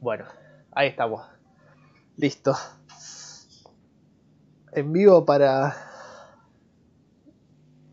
[0.00, 0.24] Bueno,
[0.72, 1.26] ahí estamos.
[2.16, 2.54] Listo.
[4.72, 5.76] En vivo para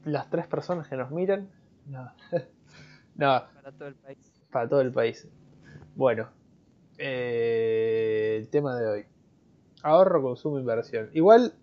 [0.05, 1.49] las tres personas que nos miran.
[1.85, 2.09] No.
[3.15, 3.43] no.
[3.55, 4.17] Para todo el país.
[4.49, 5.27] Para todo el país.
[5.97, 6.29] Bueno.
[6.97, 9.05] Eh, el tema de hoy.
[9.83, 11.09] Ahorro, consumo, inversión.
[11.11, 11.55] Igual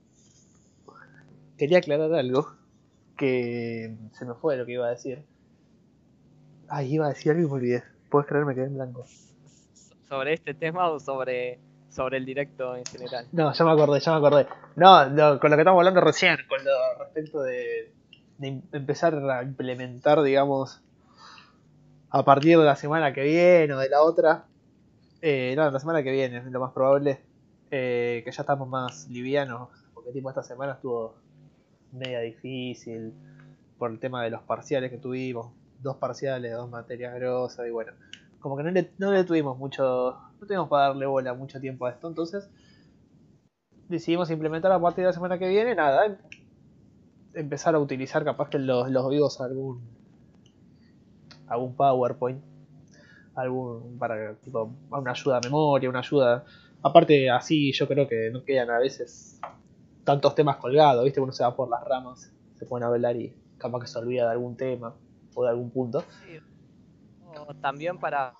[1.57, 2.55] quería aclarar algo
[3.17, 5.25] que se me fue lo que iba a decir.
[6.69, 7.85] Ay, iba a decir algo y me olvidé.
[8.11, 9.07] Puedes creerme que quedé en blanco.
[10.09, 11.59] ¿Sobre este tema o sobre,
[11.91, 13.27] sobre el directo en general?
[13.33, 14.47] No, ya me acordé, ya me acordé.
[14.77, 17.93] No, con lo que estamos hablando recién, con lo respecto de,
[18.39, 20.83] de empezar a implementar, digamos,
[22.11, 24.45] a partir de la semana que viene o de la otra.
[25.21, 27.21] Eh, no, la semana que viene lo más probable.
[27.71, 29.71] Eh, que ya estamos más livianos.
[29.95, 31.17] Porque tipo esta semana estuvo
[31.93, 33.13] media difícil
[33.79, 35.53] por el tema de los parciales que tuvimos.
[35.81, 37.93] Dos parciales, dos materias grosas y bueno.
[38.45, 40.19] Como que no le, no le tuvimos mucho...
[40.39, 42.09] No tuvimos para darle bola mucho tiempo a esto.
[42.09, 42.51] Entonces
[43.89, 45.75] decidimos implementar a partir de la semana que viene.
[45.75, 46.05] Nada.
[46.05, 46.19] em-
[47.33, 49.81] Empezar a utilizar capaz que los, los vivos algún...
[51.47, 52.45] Algún PowerPoint.
[53.35, 53.99] Algún...
[53.99, 54.71] Para tipo...
[54.91, 56.45] Una ayuda a memoria, una ayuda...
[56.83, 59.41] Aparte así yo creo que no quedan a veces
[60.05, 61.19] tantos temas colgados, ¿viste?
[61.19, 64.33] Uno se va por las ramas, se a hablar y capaz que se olvida de
[64.33, 64.95] algún tema
[65.35, 66.05] o de algún punto.
[66.27, 66.41] Sí.
[67.61, 68.35] También para,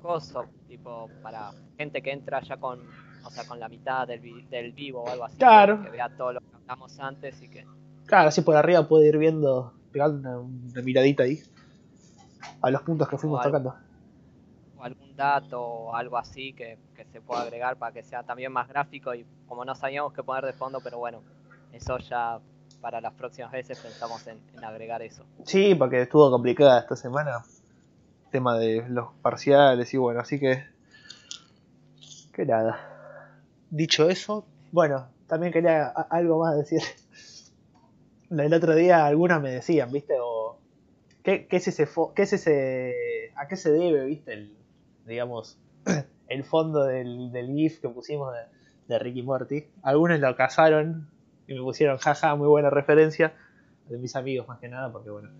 [0.00, 2.80] cosas, tipo, para gente que entra ya con,
[3.24, 5.38] o sea, con la mitad del, vi- del vivo o algo así.
[5.38, 5.82] Claro.
[5.82, 7.64] Que vea todo lo que hablamos antes y que...
[8.06, 11.38] Claro, así por arriba puede ir viendo, pegando una, una miradita ahí
[12.62, 13.58] a los puntos que fuimos O algo.
[13.58, 13.76] tocando.
[14.78, 18.52] o algún dato o algo así que, que se pueda agregar para que sea también
[18.52, 21.20] más gráfico y como no sabíamos qué poner de fondo, pero bueno,
[21.72, 22.38] eso ya
[22.80, 25.24] para las próximas veces pensamos en, en agregar eso.
[25.44, 27.42] Sí, porque estuvo complicada esta semana.
[28.30, 30.64] Tema de los parciales y bueno, así que.
[32.32, 32.78] Que nada.
[33.70, 36.80] Dicho eso, bueno, también quería algo más decir.
[38.30, 40.14] El otro día algunas me decían, ¿viste?
[40.20, 40.58] O.
[41.22, 42.94] ¿Qué, qué es ese fo- qué es ese.
[43.36, 44.32] ¿A qué se debe, viste?
[44.34, 44.56] El,
[45.06, 45.58] digamos.
[46.28, 48.40] El fondo del, del GIF que pusimos de,
[48.88, 49.64] de Ricky Morty.
[49.82, 51.08] Algunos lo cazaron
[51.46, 53.32] y me pusieron jaja, muy buena referencia.
[53.88, 55.30] De mis amigos más que nada, porque bueno.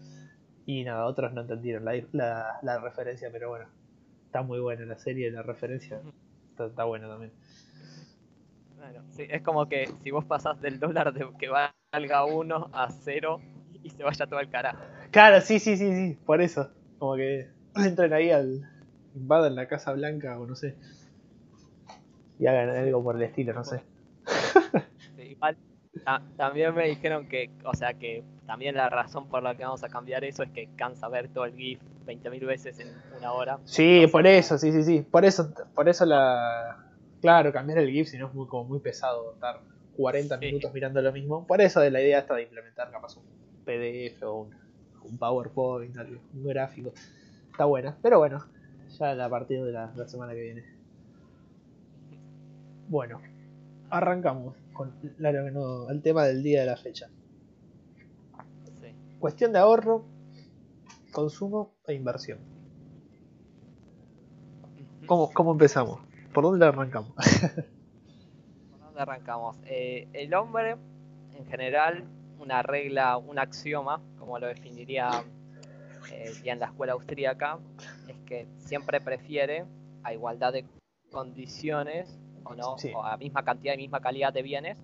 [0.68, 3.64] Y nada, otros no entendieron la, la, la referencia, pero bueno.
[4.26, 6.02] Está muy buena la serie, la referencia.
[6.50, 7.32] Está, está buena también.
[8.76, 12.90] Bueno, sí, es como que si vos pasás del dólar de que valga 1 a
[12.90, 13.40] 0
[13.82, 14.84] y se vaya todo al carajo.
[15.10, 16.70] Claro, sí, sí, sí, sí, por eso.
[16.98, 18.68] Como que entren ahí al.
[19.14, 20.76] invadan la Casa Blanca o no sé.
[22.38, 23.80] Y hagan algo por el estilo, no sé.
[25.16, 25.56] Sí, igual,
[26.36, 29.88] también me dijeron que, o sea, que también la razón por la que vamos a
[29.88, 33.58] cambiar eso es que cansa ver todo el GIF 20.000 veces en una hora.
[33.64, 35.02] Sí, por eso, sí, sí, sí.
[35.02, 36.84] Por eso, por eso la.
[37.20, 39.60] Claro, cambiar el GIF, si no es muy, como muy pesado estar
[39.96, 40.46] 40 Sí.
[40.46, 41.46] minutos mirando lo mismo.
[41.46, 43.24] Por eso de la idea está de implementar capaz un
[43.64, 44.54] PDF o un,
[45.02, 46.92] un PowerPoint, algo, un gráfico.
[47.50, 48.44] Está buena, pero bueno,
[48.98, 50.64] ya a partir de la, la semana que viene.
[52.88, 53.20] Bueno,
[53.90, 57.08] arrancamos con la- la- no, el tema del día de la fecha.
[58.80, 58.94] Sí.
[59.18, 60.04] Cuestión de ahorro,
[61.12, 62.38] consumo e inversión.
[65.06, 66.00] ¿Cómo, cómo empezamos?
[66.32, 67.12] ¿Por dónde arrancamos?
[68.70, 69.56] ¿Por dónde arrancamos?
[69.64, 70.76] Eh, el hombre,
[71.36, 72.04] en general,
[72.38, 75.10] una regla, un axioma, como lo definiría
[76.12, 77.58] eh, ya en la escuela austríaca,
[78.06, 79.64] es que siempre prefiere
[80.02, 80.64] a igualdad de
[81.10, 82.92] condiciones o no, Sí.
[82.94, 84.76] o a misma cantidad y misma calidad de bienes,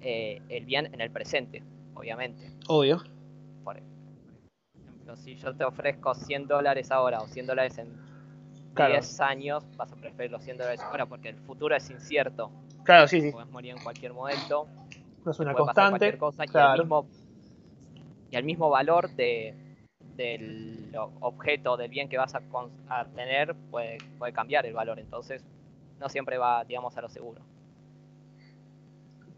[0.00, 1.62] eh, el bien en el presente,
[1.94, 2.50] obviamente.
[2.68, 3.02] Obvio.
[3.64, 7.88] Por ejemplo, si yo te ofrezco 100 dólares ahora o 100 dólares en
[8.74, 8.92] Claro.
[8.92, 12.50] 10 años, vas a preferir los 100 dólares ahora porque el futuro es incierto.
[12.84, 13.32] Claro, sí, sí.
[13.32, 14.68] Puedes morir en cualquier momento,
[15.24, 16.06] No es una constante.
[16.06, 17.06] y, el mismo,
[18.30, 19.54] y el mismo valor de,
[20.16, 22.42] del objeto, del bien que vas a,
[22.88, 24.98] a tener, puede, puede cambiar el valor.
[24.98, 25.42] Entonces,
[26.00, 27.42] no siempre va, digamos, a lo seguro.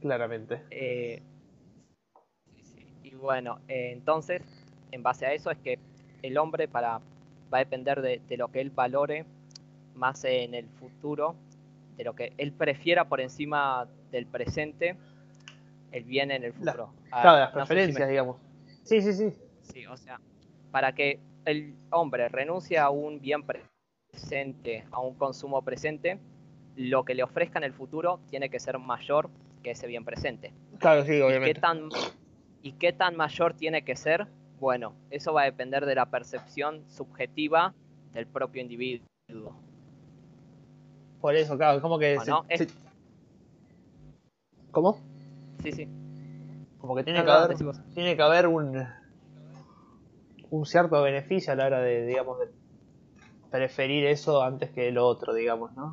[0.01, 0.63] Claramente.
[0.71, 1.23] Eh,
[2.55, 2.87] sí, sí.
[3.03, 4.43] Y bueno, eh, entonces,
[4.93, 5.79] en base a eso es que
[6.23, 6.99] el hombre para
[7.53, 9.25] va a depender de, de lo que él valore
[9.95, 11.35] más en el futuro,
[11.97, 14.97] de lo que él prefiera por encima del presente,
[15.91, 16.91] el bien en el La- futuro.
[17.11, 18.37] Ah, Claro, las no sé si me- preferencias, digamos.
[18.85, 19.33] Sí, sí, sí.
[19.63, 20.21] Sí, o sea,
[20.71, 26.19] para que el hombre renuncie a un bien presente, a un consumo presente,
[26.79, 29.31] lo que le ofrezca en el futuro tiene que ser mayor
[29.65, 30.53] que ese bien presente.
[30.79, 31.61] Claro, sí, ¿Y qué, obviamente.
[31.61, 31.89] tan,
[32.63, 34.29] ¿Y qué tan mayor tiene que ser?
[34.61, 37.75] Bueno, eso va a depender de la percepción subjetiva
[38.13, 39.03] del propio individuo.
[41.21, 42.17] Por eso, claro, como que...
[42.17, 42.45] ¿O se- no?
[42.49, 42.75] se- Es-
[44.71, 45.01] ¿Cómo?
[45.63, 45.89] Sí, sí.
[46.79, 47.81] Como que tiene No, que no, haber, decí vos.
[47.95, 48.87] tiene que haber un,
[50.51, 52.49] un cierto beneficio a la hora de, digamos, de
[53.51, 55.93] preferir eso antes que lo otro, digamos, ¿no?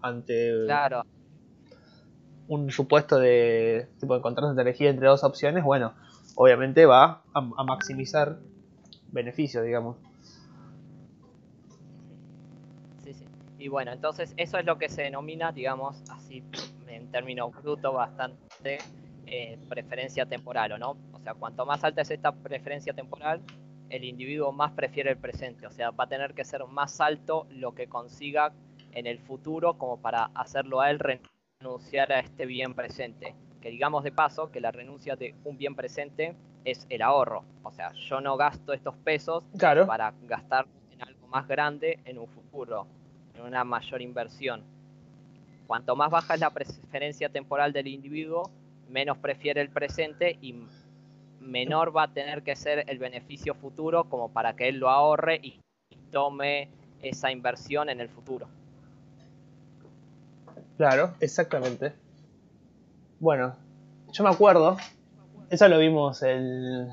[0.00, 1.02] Ante Claro,
[2.48, 5.94] un supuesto de tipo de encontrarse de elegir entre dos opciones, bueno,
[6.36, 8.38] obviamente va a, a maximizar
[9.08, 9.96] beneficios, digamos.
[13.02, 13.24] sí, sí.
[13.58, 16.44] Y bueno, entonces eso es lo que se denomina, digamos, así
[16.86, 18.78] en términos brutos, bastante
[19.26, 20.96] eh, preferencia temporal, ¿o no?
[21.12, 23.42] O sea, cuanto más alta es esta preferencia temporal,
[23.88, 25.66] el individuo más prefiere el presente.
[25.66, 28.52] O sea, va a tener que ser más alto lo que consiga
[28.96, 33.34] en el futuro como para hacerlo a él renunciar a este bien presente.
[33.60, 36.34] Que digamos de paso que la renuncia de un bien presente
[36.64, 37.44] es el ahorro.
[37.62, 42.18] O sea, yo no gasto estos pesos Claro, para gastar en algo más grande en
[42.18, 42.86] un futuro,
[43.34, 44.64] en una mayor inversión.
[45.66, 48.50] Cuanto más baja es la preferencia temporal del individuo,
[48.88, 50.54] menos prefiere el presente y
[51.40, 55.38] menor va a tener que ser el beneficio futuro como para que él lo ahorre
[55.42, 55.60] y
[56.10, 56.70] tome
[57.02, 58.48] esa inversión en el futuro.
[60.76, 61.92] Claro, exactamente.
[63.20, 63.56] Bueno,
[64.12, 64.76] yo me acuerdo,
[65.50, 66.88] eso lo vimos el,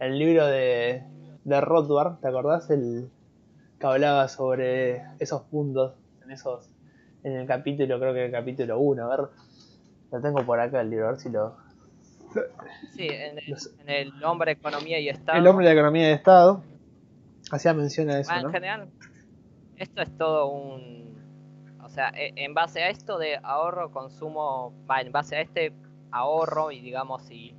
[0.00, 1.02] el libro de,
[1.44, 2.68] de Rothbard, ¿te acordás?
[2.70, 3.08] El
[3.78, 5.94] que hablaba sobre esos puntos
[6.24, 6.68] en esos
[7.22, 9.26] en el capítulo, creo que en el capítulo 1, a ver,
[10.12, 11.56] lo tengo por acá el libro, a ver si lo...
[12.94, 15.38] Sí, en el, en el hombre, economía y Estado.
[15.38, 16.62] El hombre de economía de Estado,
[17.50, 18.52] hacía mención a eso, Ah, en ¿no?
[18.52, 18.88] general,
[19.76, 21.05] esto es todo un...
[21.86, 25.72] O sea, e- en base a esto de ahorro, consumo, en base a este
[26.10, 27.54] ahorro y digamos, y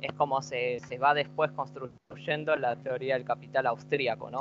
[0.00, 4.40] es como se, se va después construyendo la teoría del capital austríaco, ¿no?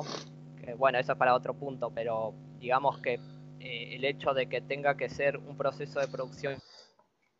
[0.77, 3.19] Bueno, eso es para otro punto, pero digamos que
[3.59, 6.57] eh, el hecho de que tenga que ser un proceso de producción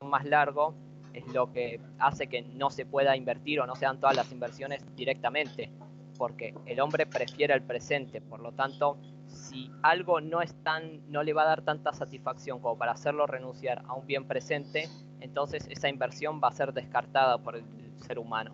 [0.04, 0.76] más largo
[1.14, 4.84] es lo que hace que no se pueda invertir o no sean todas las inversiones
[4.96, 5.72] directamente
[6.20, 8.98] porque el hombre prefiere el presente, por lo tanto,
[9.30, 13.28] si algo no es tan, no le va a dar tanta satisfacción como para hacerlo
[13.28, 17.64] renunciar a un bien presente, entonces esa inversión va a ser descartada por el
[17.98, 18.52] ser humano.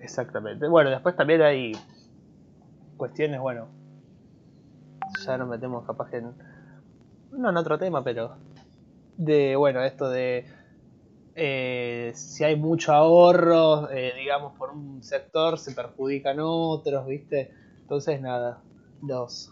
[0.00, 0.68] Exactamente.
[0.68, 1.72] Bueno, después también hay
[2.96, 3.68] cuestiones, bueno,
[5.24, 6.32] ya nos metemos capaz en,
[7.32, 8.36] no en otro tema, pero
[9.16, 10.46] de, bueno, esto de
[11.34, 17.52] eh, si hay mucho ahorro, eh, digamos, por un sector, se perjudican otros, ¿viste?
[17.86, 18.64] Entonces, nada,
[19.00, 19.50] los,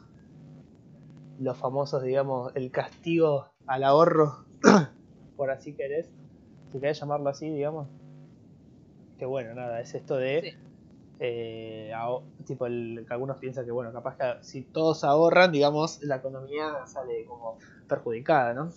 [1.36, 4.46] los famosos, digamos, el castigo al ahorro,
[5.36, 6.12] por así querés,
[6.70, 7.90] si querés llamarlo así, digamos.
[9.18, 10.52] Que bueno, nada, es esto de Sí.
[11.20, 16.02] eh, aho- tipo el, que algunos piensan que bueno capaz que si todos ahorran digamos
[16.02, 17.56] la economía sale como
[17.88, 18.70] perjudicada no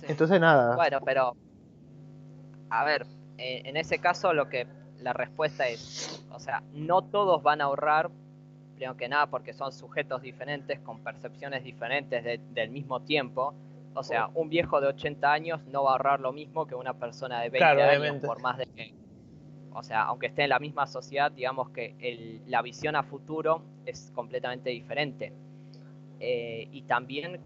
[0.00, 0.06] Sí.
[0.08, 1.36] entonces nada Bueno, pero
[2.70, 3.06] a ver,
[3.38, 4.66] eh, en ese caso lo que
[5.02, 8.10] la respuesta es, o sea, no todos van a ahorrar,
[8.74, 13.54] primero que nada porque son sujetos diferentes con percepciones diferentes de- del mismo tiempo.
[13.94, 16.94] O sea, un viejo de 80 años no va a ahorrar lo mismo que una
[16.94, 18.26] persona de 20 Claro, años, obviamente.
[18.26, 18.94] por más de que,
[19.72, 23.62] o sea, aunque esté en la misma sociedad, digamos que el- la visión a futuro
[23.86, 25.32] es completamente diferente.
[26.20, 27.40] Eh, y también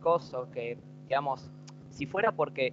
[0.00, 1.50] cosa que, digamos,
[1.90, 2.72] si fuera porque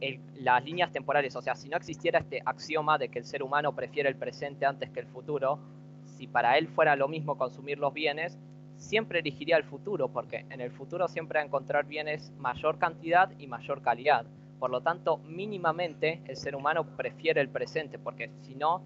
[0.00, 3.42] el- las líneas temporales, o sea, si no existiera este axioma de que el ser
[3.42, 5.58] humano prefiere el presente antes que el futuro,
[6.04, 8.38] si para él fuera lo mismo consumir los bienes,
[8.76, 13.30] siempre elegiría el futuro, porque en el futuro siempre va a encontrar bienes mayor cantidad
[13.38, 14.24] y mayor calidad.
[14.58, 18.82] Por lo tanto, mínimamente el ser humano prefiere el presente, porque si no,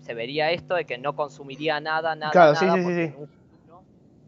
[0.00, 3.12] se vería esto de que no consumiría nada, nada, Claro, nada, sí, sí, porque sí.
[3.12, 3.82] en un futuro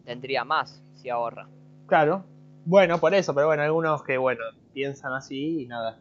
[0.05, 1.49] tendría más si ahorra.
[1.87, 2.25] claro
[2.65, 5.99] bueno por eso pero bueno algunos que bueno piensan así y nada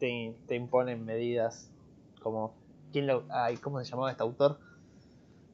[0.00, 1.70] te, te imponen medidas
[2.22, 2.56] como
[2.92, 4.60] quién lo ay cómo se llamaba este autor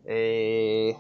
[0.04, 0.96] eh,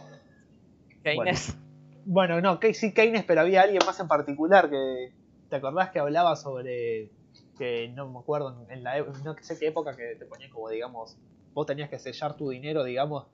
[1.02, 1.56] Keynes,
[2.04, 5.12] Bueno, no, que sí Keynes, pero había alguien más en particular que.
[5.48, 7.12] ¿Te acordás que hablaba sobre.
[7.58, 10.68] que no me acuerdo, en la e- no sé qué época que te ponía como,
[10.70, 11.16] digamos,
[11.54, 13.26] vos tenías que sellar tu dinero, digamos,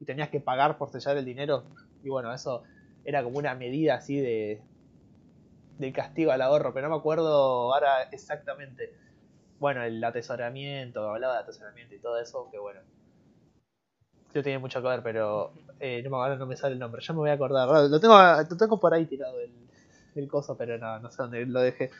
[0.00, 1.64] y tenías que pagar por sellar el dinero?
[2.02, 2.64] Y bueno, eso
[3.04, 4.62] era como una medida así de.
[5.78, 8.90] del castigo al ahorro, pero no me acuerdo ahora exactamente.
[9.60, 12.80] Bueno, el atesoramiento, hablaba de atesoramiento y todo eso, que bueno.
[14.34, 17.02] Yo tiene mucho que ver, pero eh, no, me- ahora no me sale el nombre.
[17.02, 17.68] Ya me voy a acordar.
[17.70, 19.52] Ah, Lo tengo, lo tengo por ahí tirado el,
[20.14, 21.90] el coso, pero no, no sé dónde lo dejé.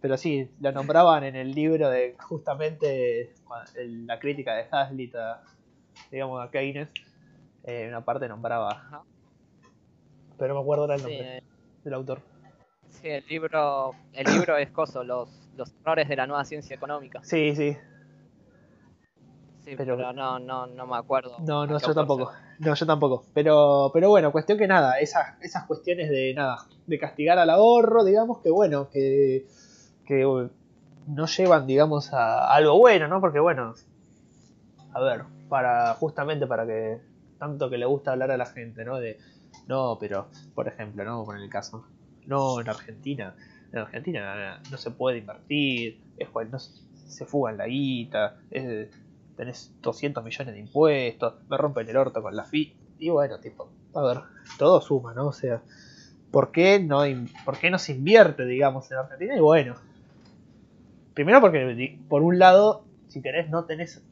[0.00, 3.34] Pero sí, lo nombraban en el libro de justamente
[3.76, 5.42] la crítica de Hazlitt a,
[6.10, 6.88] digamos, a Keynes.
[7.64, 9.02] Eh, una parte nombraba Ajá.
[10.38, 11.42] pero no me acuerdo ahora el nombre
[11.82, 12.20] del autor.
[12.90, 17.20] Sí, el libro, el libro es coso, los, los errores de la nueva ciencia económica.
[17.22, 17.76] Sí, sí.
[19.66, 21.38] Sí, pero, no, no, no me acuerdo.
[21.40, 22.30] No, no, yo tampoco.
[22.60, 23.24] No, yo tampoco.
[23.34, 28.04] Pero, pero bueno, cuestión que nada, esas, esas cuestiones de nada, de castigar al ahorro,
[28.04, 29.44] digamos que bueno, que,
[30.06, 30.48] que
[31.08, 33.20] no llevan, digamos, a, algo bueno, ¿no?
[33.20, 33.74] Porque bueno,
[34.92, 37.00] a ver, para justamente para que
[37.38, 38.98] tanto que le gusta hablar a la gente, ¿no?
[38.98, 39.18] De
[39.66, 41.86] no, pero por ejemplo, no, por el caso,
[42.26, 43.34] no en Argentina,
[43.78, 48.88] en Argentina no, se puede invertir, es no se fugan la guita, es,
[49.36, 53.70] tenés 200 millones de impuestos, me rompen el orto con la FI y bueno, tipo,
[53.94, 54.18] a ver,
[54.58, 55.26] todo suma, ¿no?
[55.26, 55.62] O sea,
[56.30, 57.02] ¿por qué no
[57.44, 59.36] por qué no se invierte, digamos, en Argentina?
[59.36, 59.76] Y bueno,
[61.16, 64.04] Primero porque, por un lado, si querés, no tenés.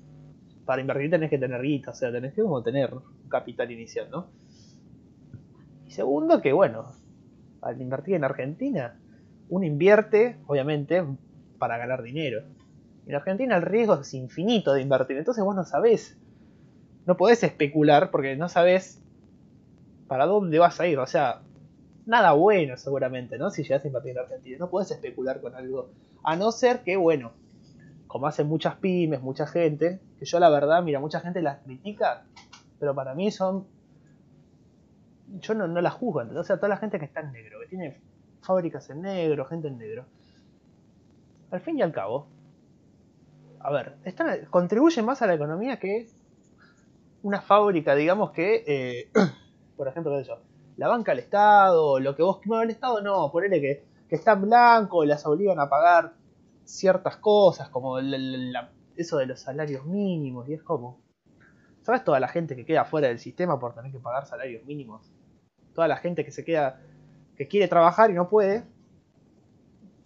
[0.64, 4.09] Para invertir tenés que tener guita, o sea, tenés que como tener un capital inicial,
[4.11, 4.28] ¿no?
[5.87, 6.87] Y segundo, que bueno,
[7.61, 8.99] al invertir en Argentina,
[9.48, 11.04] uno invierte, obviamente,
[11.58, 12.42] para ganar dinero.
[13.06, 16.16] En Argentina el riesgo es infinito de invertir, entonces vos no sabés,
[17.06, 19.02] no podés especular porque no sabés
[20.08, 21.42] para dónde vas a ir, o sea,
[22.06, 23.50] nada bueno seguramente, ¿no?
[23.50, 25.90] Si llegas a invertir en Argentina, no podés especular con algo
[26.22, 27.32] a no ser que, bueno,
[28.06, 32.24] como hacen muchas pymes, mucha gente, que yo la verdad, mira, mucha gente las critica,
[32.78, 33.66] pero para mí son...
[35.40, 38.00] Yo no, las juzgo, O sea, toda la gente que está en negro, que tiene
[38.44, 40.06] fábricas en negro, gente en negro.
[41.50, 42.28] Al fin y al cabo,
[43.60, 46.08] a ver, están, contribuye más a la economía que
[47.22, 49.10] una fábrica, digamos que, eh,
[49.76, 50.20] por ejemplo,
[50.76, 52.40] la banca al Estado, lo que vos...
[52.46, 56.14] No, el Estado no, ponele que que están blancos, las obligan a pagar
[56.64, 61.00] ciertas cosas, como eso de los salarios mínimos, y es como,
[61.82, 65.10] ¿sabes toda la gente que queda fuera del sistema por tener que pagar salarios mínimos?
[65.74, 66.80] Toda la gente que se queda,
[67.36, 68.64] que quiere trabajar y no puede,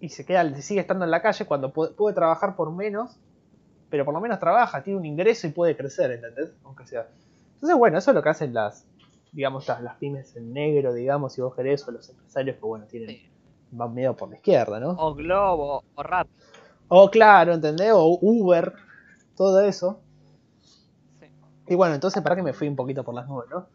[0.00, 3.18] y se queda, sigue estando en la calle cuando puede, trabajar por menos,
[3.90, 6.50] pero por lo menos trabaja, tiene un ingreso y puede crecer, ¿entendés?
[6.64, 7.08] Aunque sea.
[7.54, 8.87] Entonces, bueno, eso es lo que hacen las,
[9.32, 12.85] digamos, las, las pymes en negro, digamos, si vos querés, o los empresarios que, bueno,
[12.87, 13.18] tienen
[13.78, 14.90] va medio por la izquierda, ¿no?
[14.90, 16.28] O Globo, o Rap.
[16.88, 17.92] O claro, ¿entendés?
[17.92, 18.73] O Uber,
[19.37, 20.00] todo eso.
[21.20, 21.26] Sí.
[21.66, 23.66] Y bueno, entonces para que me fui un poquito por las nubes, ¿no?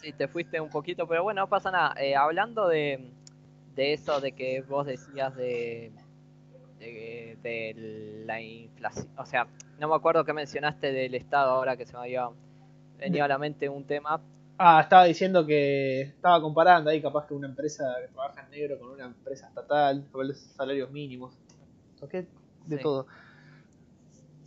[0.00, 1.94] Sí, te fuiste un poquito, pero bueno, no pasa nada.
[2.00, 3.10] Eh, hablando de,
[3.74, 5.92] de eso de que vos decías de,
[6.78, 9.46] de, la inflación, o sea,
[9.78, 12.28] no me acuerdo que mencionaste del Estado ahora que se me había
[12.98, 14.20] venido a la mente un tema,
[14.62, 18.78] Ah, estaba diciendo que estaba comparando ahí capaz que una empresa que trabaja en negro
[18.78, 21.34] con una empresa estatal, con los salarios mínimos.
[21.98, 22.26] Toqué
[22.66, 23.06] de todo.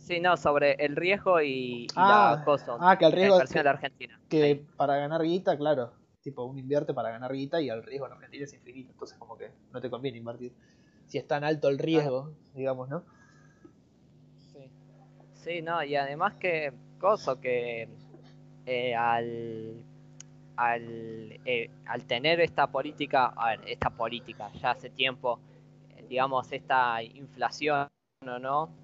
[0.04, 2.76] Sí, no, sobre el riesgo y, ah, la cosa.
[2.78, 4.20] Ah, que el riesgo es que, Argentina.
[4.28, 8.12] Que para ganar guita, claro, tipo uno invierte para ganar guita y el riesgo en
[8.12, 10.52] Argentina es infinito, entonces como que no te conviene invertir.
[11.06, 13.02] Si es tan alto el riesgo, digamos, ¿no?
[14.52, 14.70] Sí.
[15.32, 17.88] Sí, no, y además que, cosa que
[18.66, 19.82] eh, al
[20.56, 25.40] al, eh, al tener esta política, a ver, esta política ya hace tiempo,
[25.96, 27.88] eh, digamos, esta inflación,
[28.20, 28.83] ¿no?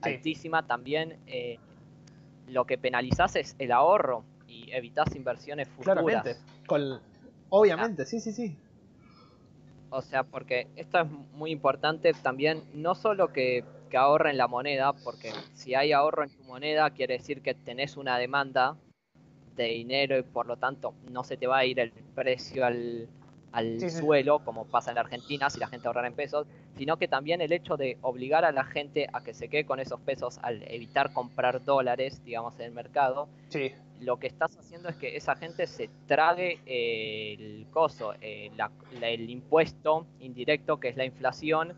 [0.00, 1.58] Altísima, también eh,
[2.48, 6.04] lo que penalizas es el ahorro y evitas inversiones futuras.
[6.04, 6.36] Claramente,
[7.48, 8.56] obviamente, sí, sí, sí.
[9.90, 14.92] O sea, porque esto es muy importante también, no solo que, que ahorren la moneda,
[14.92, 18.76] porque si hay ahorro en tu moneda, quiere decir que tenés una demanda
[19.56, 23.08] de dinero y por lo tanto no se te va a ir el precio al,
[23.90, 27.40] suelo, como pasa en la Argentina, si la gente ahorra en pesos, sino que también
[27.40, 30.62] el hecho de obligar a la gente a que se quede con esos pesos al
[30.68, 33.28] evitar comprar dólares, digamos, en el mercado,
[34.00, 38.50] lo que estás haciendo es que esa gente se trague eh, el coso, eh,
[39.00, 41.74] el impuesto indirecto que es la inflación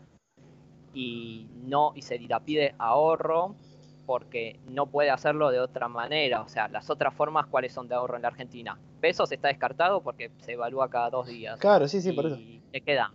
[0.93, 3.55] y no y se dilapide ahorro
[4.05, 6.41] porque no puede hacerlo de otra manera.
[6.41, 8.77] O sea, las otras formas, ¿cuáles son de ahorro en la Argentina?
[8.99, 11.59] Pesos está descartado porque se evalúa cada dos días.
[11.59, 12.37] Claro, sí, sí, por eso.
[12.71, 13.11] Te quedan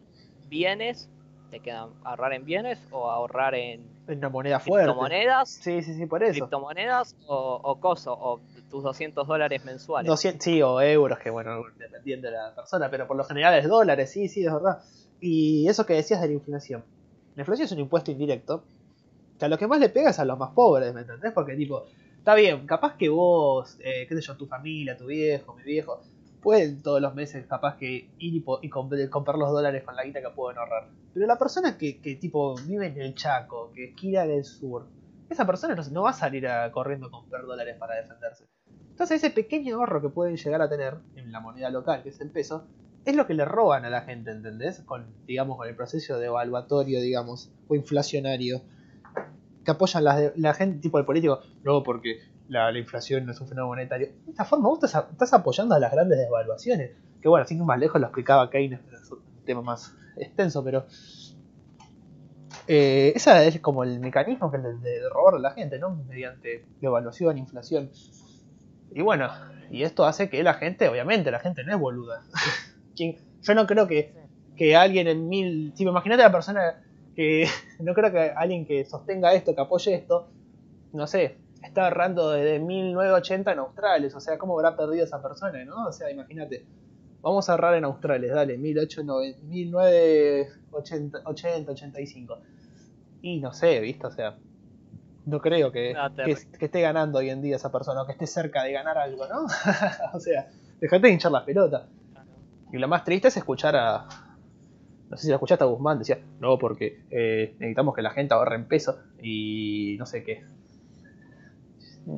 [0.49, 1.09] bienes,
[1.51, 4.87] te quedan ahorrar en bienes o ahorrar en, en una moneda fuerte.
[4.87, 5.49] Criptomonedas.
[5.51, 6.33] Sí, sí, sí, por eso.
[6.33, 10.09] Criptomonedas o, o coso, o tus 200 dólares mensuales.
[10.09, 13.69] 200, sí, o euros, que bueno, dependiendo de la persona, pero por lo general es
[13.69, 14.83] dólares, sí, sí, es verdad.
[15.21, 16.85] Y eso que decías de la inflación.
[17.35, 18.65] La inflación es un impuesto indirecto
[19.39, 21.33] que a lo que más le pegas a los más pobres, ¿me entendés?
[21.33, 21.85] Porque tipo,
[22.19, 26.01] está bien, capaz que vos, eh, qué sé yo, tu familia, tu viejo, mi viejo,
[26.41, 30.21] pueden todos los meses capaz que ir y, y comprar los dólares con la guita
[30.21, 30.89] que pueden ahorrar.
[31.13, 34.87] Pero la persona que, que tipo vive en el Chaco, que esquila del sur,
[35.29, 38.45] esa persona no, va a salir corriendo a comprar dólares para defenderse.
[38.91, 42.21] Entonces ese pequeño ahorro que pueden llegar a tener en la moneda local, que es
[42.21, 42.67] el peso,
[43.05, 44.81] es lo que le roban a la gente, ¿entendés?
[44.81, 48.63] Con, digamos, con el proceso de evaluatorio, digamos, o inflacionario,
[49.67, 53.41] que apoyan la, la gente, tipo el político, no, porque la, la, inflación no es
[53.41, 54.13] un fenómeno monetario.
[54.25, 57.65] De esta forma vos estás, estás, apoyando a las grandes devaluaciones, que bueno, así que
[57.65, 60.87] más lejos lo explicaba Keynes, pero es un tema más extenso, pero...
[62.69, 65.91] Eh, ese es como el mecanismo que de, de robar a la gente, ¿no?
[66.09, 67.91] Mediante devaluación, inflación.
[68.93, 69.29] Y bueno,
[69.71, 72.23] y esto hace que la gente, obviamente, la gente no es boluda.
[72.95, 74.15] Yo no creo que,
[74.57, 75.73] que alguien en mil.
[75.77, 76.83] Si me imagínate a la persona
[77.17, 77.49] que.
[77.81, 80.31] No creo que alguien que sostenga esto, que apoye esto,
[80.95, 84.15] no sé, está ahorrando desde 1980 en Australes.
[84.15, 85.89] O sea, ¿cómo habrá perdido esa persona, no?
[85.89, 86.65] O sea, imagínate.
[87.21, 92.39] Vamos a ahorrar en Australes, dale, 1980, 80, 85.
[93.21, 94.07] Y no sé, ¿viste?
[94.07, 94.39] O sea,
[95.27, 98.13] no creo que, no, que, que, esté ganando hoy en día esa persona, o que
[98.13, 99.45] esté cerca de ganar algo, ¿no?
[100.15, 100.49] o sea,
[100.81, 101.83] dejate de hinchar las pelotas.
[102.73, 104.07] Y lo más triste es escuchar a.
[105.09, 108.35] No sé si lo escuchaste a Guzmán, decía, no, porque eh, necesitamos que la gente
[108.35, 110.45] ahorre en peso y no sé qué.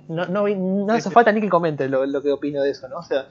[0.09, 2.99] No, no, no hace falta ni que comente lo, lo, que opino de eso, ¿no?
[2.99, 3.29] O sea,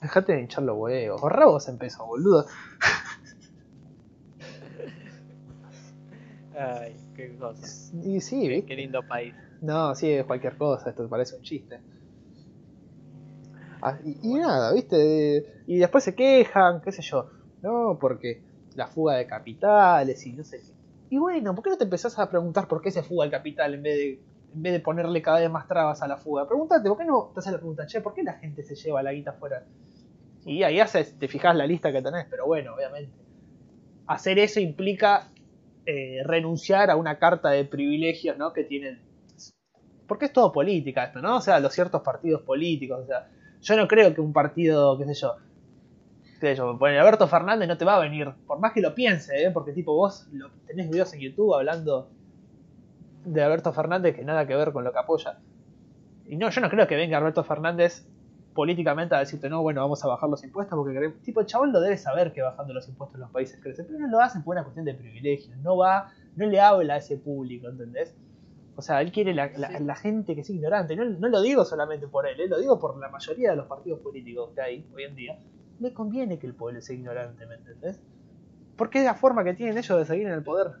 [0.00, 2.46] dejate de hinchar los huevos, ahorra vos en peso, boludo.
[6.58, 7.92] Ay, qué cosa.
[8.02, 9.34] Y sí, qué, qué lindo país.
[9.60, 11.80] No, sí, es cualquier cosa, esto parece un chiste.
[13.82, 15.62] Ah, y, y, nada, ¿viste?
[15.68, 17.30] Y después se quejan, qué sé yo.
[17.62, 18.47] No, porque
[18.78, 20.72] la fuga de capitales y no sé qué.
[21.10, 23.74] Y bueno, ¿por qué no te empezás a preguntar por qué se fuga el capital
[23.74, 24.20] en vez de,
[24.54, 26.46] en vez de ponerle cada vez más trabas a la fuga?
[26.46, 29.02] Pregúntate, ¿por qué no te haces la pregunta, che, ¿por qué la gente se lleva
[29.02, 29.64] la guita afuera?
[30.44, 30.78] Y ahí
[31.18, 33.12] te fijas la lista que tenés, pero bueno, obviamente.
[34.06, 35.28] Hacer eso implica
[35.84, 38.52] eh, renunciar a una carta de privilegios, ¿no?
[38.52, 39.00] Que tienen.
[40.06, 41.36] Porque es todo política esto, ¿no?
[41.36, 43.28] O sea, los ciertos partidos políticos, o sea
[43.60, 45.36] yo no creo que un partido, qué sé yo,
[46.40, 48.94] qué sé yo, bueno, Alberto Fernández no te va a venir, por más que lo
[48.94, 49.50] piense, ¿eh?
[49.50, 52.08] porque tipo vos lo, tenés videos en YouTube hablando
[53.24, 55.38] de Alberto Fernández que nada que ver con lo que apoya.
[56.26, 58.06] Y no, yo no creo que venga Alberto Fernández
[58.54, 61.80] políticamente a decirte, no, bueno, vamos a bajar los impuestos, porque tipo, el chabón lo
[61.80, 64.54] debe saber que bajando los impuestos en los países crece, pero no lo hacen por
[64.54, 68.14] una cuestión de privilegios, no va, no le habla a ese público, ¿entendés?
[68.74, 70.94] O sea, él quiere la, la, la gente que es ignorante.
[70.94, 72.46] No, no, lo digo solamente por él, ¿eh?
[72.48, 75.38] lo digo por la mayoría de los partidos políticos que hay hoy en día.
[75.80, 78.00] Le conviene que el pueblo sea ignorante, ¿me entendés?
[78.76, 80.72] Porque es la forma que tienen ellos de seguir en el poder.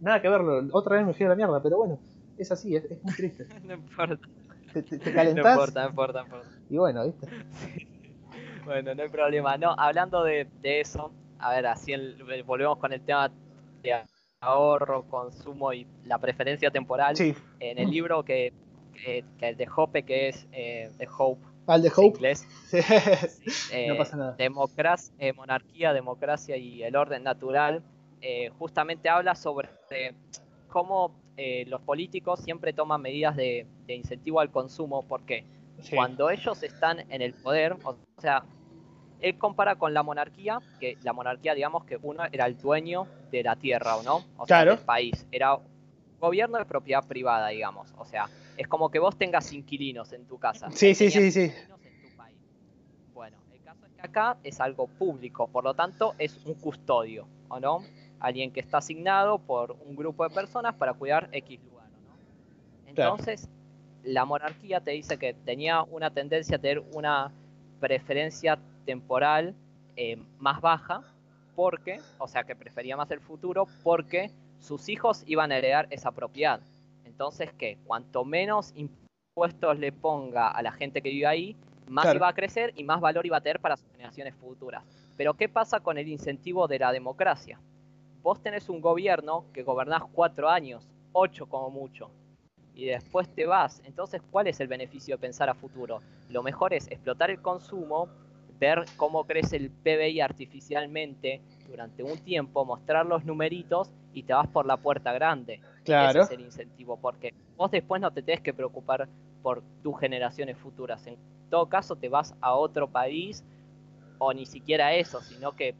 [0.00, 1.98] Nada que verlo, otra vez me fui a la mierda, pero bueno,
[2.38, 3.46] es así, es, es muy triste.
[3.64, 4.28] no importa.
[4.72, 5.44] Te, te, te calentás.
[5.44, 6.48] No importa, no importa, no importa.
[6.68, 7.28] Y bueno, ¿viste?
[8.64, 9.56] bueno, no hay problema.
[9.56, 13.30] No, hablando de, de eso, a ver, así el, volvemos con el tema
[13.82, 14.02] de
[14.40, 17.16] ahorro, consumo y la preferencia temporal.
[17.16, 17.34] Sí.
[17.60, 18.52] En el libro que,
[18.94, 21.44] que, que de Hope, que es eh, The Hope.
[21.66, 22.06] Al de Hope.
[22.18, 23.50] Inglés, Sí.
[23.72, 24.32] eh, no pasa nada.
[24.32, 27.82] Democracia, eh, monarquía, democracia y el orden natural.
[28.26, 29.68] eh, justamente habla sobre
[30.68, 35.02] cómo eh, los políticos siempre toman medidas de, de incentivo al consumo.
[35.06, 35.44] porque
[35.82, 35.94] Sí.
[35.96, 38.44] Cuando ellos están en el poder, o sea,
[39.20, 43.42] él compara con la monarquía, que la monarquía, digamos que uno era el dueño de
[43.42, 44.16] la tierra, ¿o no?
[44.38, 44.76] O sea, Claro.
[44.76, 45.26] del país.
[45.32, 45.58] Era
[46.24, 47.92] gobierno de propiedad privada, digamos.
[47.98, 50.70] O sea, es como que vos tengas inquilinos en tu casa.
[50.70, 51.52] Sí, sí, sí, sí.
[53.12, 57.26] Bueno, el caso es que acá es algo público, por lo tanto es un custodio,
[57.48, 57.82] ¿o no?
[58.20, 62.94] Alguien que está asignado por un grupo de personas para cuidar X lugar, ¿o no?
[62.94, 63.10] Claro.
[63.12, 63.48] Entonces,
[64.02, 67.32] la monarquía te dice que tenía una tendencia a tener una
[67.80, 69.54] preferencia temporal
[69.96, 71.02] eh, más baja,
[71.54, 74.30] porque, o sea, que prefería más el futuro, porque
[74.64, 76.60] sus hijos iban a heredar esa propiedad.
[77.04, 82.16] Entonces, que cuanto menos impuestos le ponga a la gente que vive ahí, más Claro.
[82.16, 84.82] iba a crecer y más valor iba a tener para sus generaciones futuras.
[85.18, 87.60] Pero, ¿qué pasa con el incentivo de la democracia?
[88.22, 92.10] Vos tenés un gobierno que gobernás cuatro años, ocho como mucho,
[92.74, 93.82] y después te vas.
[93.84, 96.00] Entonces, ¿cuál es el beneficio de pensar a futuro?
[96.30, 98.08] Lo mejor es explotar el consumo,
[98.64, 104.48] ver cómo crece el PBI artificialmente durante un tiempo, mostrar los numeritos y te vas
[104.48, 105.60] por la puerta grande.
[105.84, 106.22] Claro.
[106.22, 109.06] Ese es el incentivo, porque vos después no te tenés que preocupar
[109.42, 111.06] por tus generaciones futuras.
[111.06, 111.16] En
[111.50, 113.44] todo caso, te vas a otro país
[114.18, 115.74] o ni siquiera eso, sino que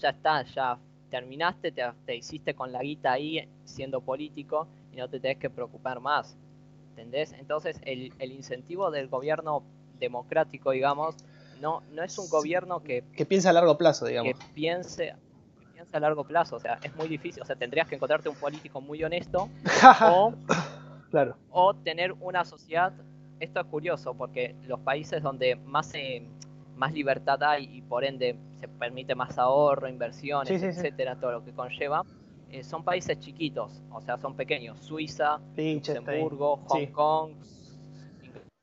[0.00, 0.78] ya está, ya
[1.10, 5.50] terminaste, te, te hiciste con la guita ahí siendo político y no te tenés que
[5.50, 6.38] preocupar más.
[6.90, 7.32] ¿Entendés?
[7.34, 9.62] Entonces, el, el incentivo del gobierno
[9.98, 11.16] democrático, digamos,
[11.60, 14.34] no, no es un gobierno que, Que piensa a largo plazo, que digamos.
[14.54, 15.14] piense
[15.58, 16.56] que piense a largo plazo.
[16.56, 17.42] O sea, es muy difícil.
[17.42, 19.48] O sea, tendrías que encontrarte un político muy honesto
[20.02, 20.34] o,
[21.10, 21.36] claro.
[21.50, 22.92] o tener una sociedad
[23.40, 25.92] esto es curioso porque los países donde más,
[26.76, 31.52] más libertad hay y por ende se permite más ahorro, inversiones, etcétera, todo lo que
[31.52, 32.04] conlleva,
[32.50, 34.78] eh, son países chiquitos, o sea, son pequeños.
[34.80, 37.32] Suiza, Luxemburgo, Hong Kong,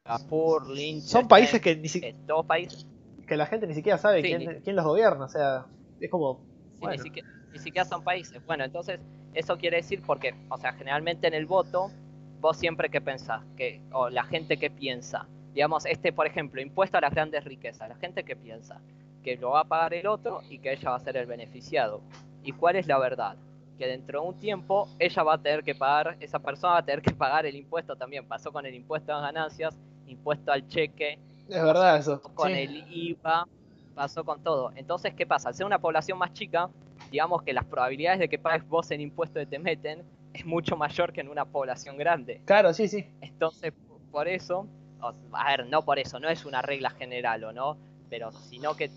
[0.06, 0.64] Singapur.
[1.02, 2.18] Son países que ni siquiera.
[2.48, 2.86] Países.
[3.28, 5.66] Que la gente ni siquiera sabe quién, quién, los gobierna, o sea,
[6.00, 6.40] es como.
[6.88, 8.46] ni, siquiera, ni siquiera son países.
[8.46, 9.00] Bueno, entonces,
[9.34, 11.92] eso quiere decir porque, o sea, generalmente en el voto,
[12.40, 17.00] vos siempre que pensás, que, o la gente que piensa, digamos, este, por ejemplo, impuesto
[17.00, 18.80] a las grandes riquezas, la gente que piensa
[19.24, 22.02] que lo va a pagar el otro y que ella va a ser el beneficiado.
[22.44, 23.38] ¿Y cuál es la verdad?
[23.80, 26.86] Que dentro de un tiempo ella va a tener que pagar, esa persona va a
[26.86, 28.28] tener que pagar el impuesto también.
[28.28, 29.76] Pasó con el impuesto a las ganancias,
[30.08, 31.20] impuesto al cheque.
[31.48, 32.22] Es verdad eso.
[32.34, 33.48] Con el IVA,
[33.94, 34.72] pasó con todo.
[34.76, 35.50] Entonces, ¿qué pasa?
[35.50, 36.70] Al ser una población más chica,
[37.12, 40.76] digamos que las probabilidades de que pagues vos en impuesto que te meten es mucho
[40.76, 42.42] mayor que en una población grande.
[42.46, 43.06] Claro, sí, sí.
[43.22, 43.74] Entonces,
[44.12, 44.68] por eso,
[45.32, 47.78] a ver, no por eso, no es una regla general o no,
[48.10, 48.90] pero sino que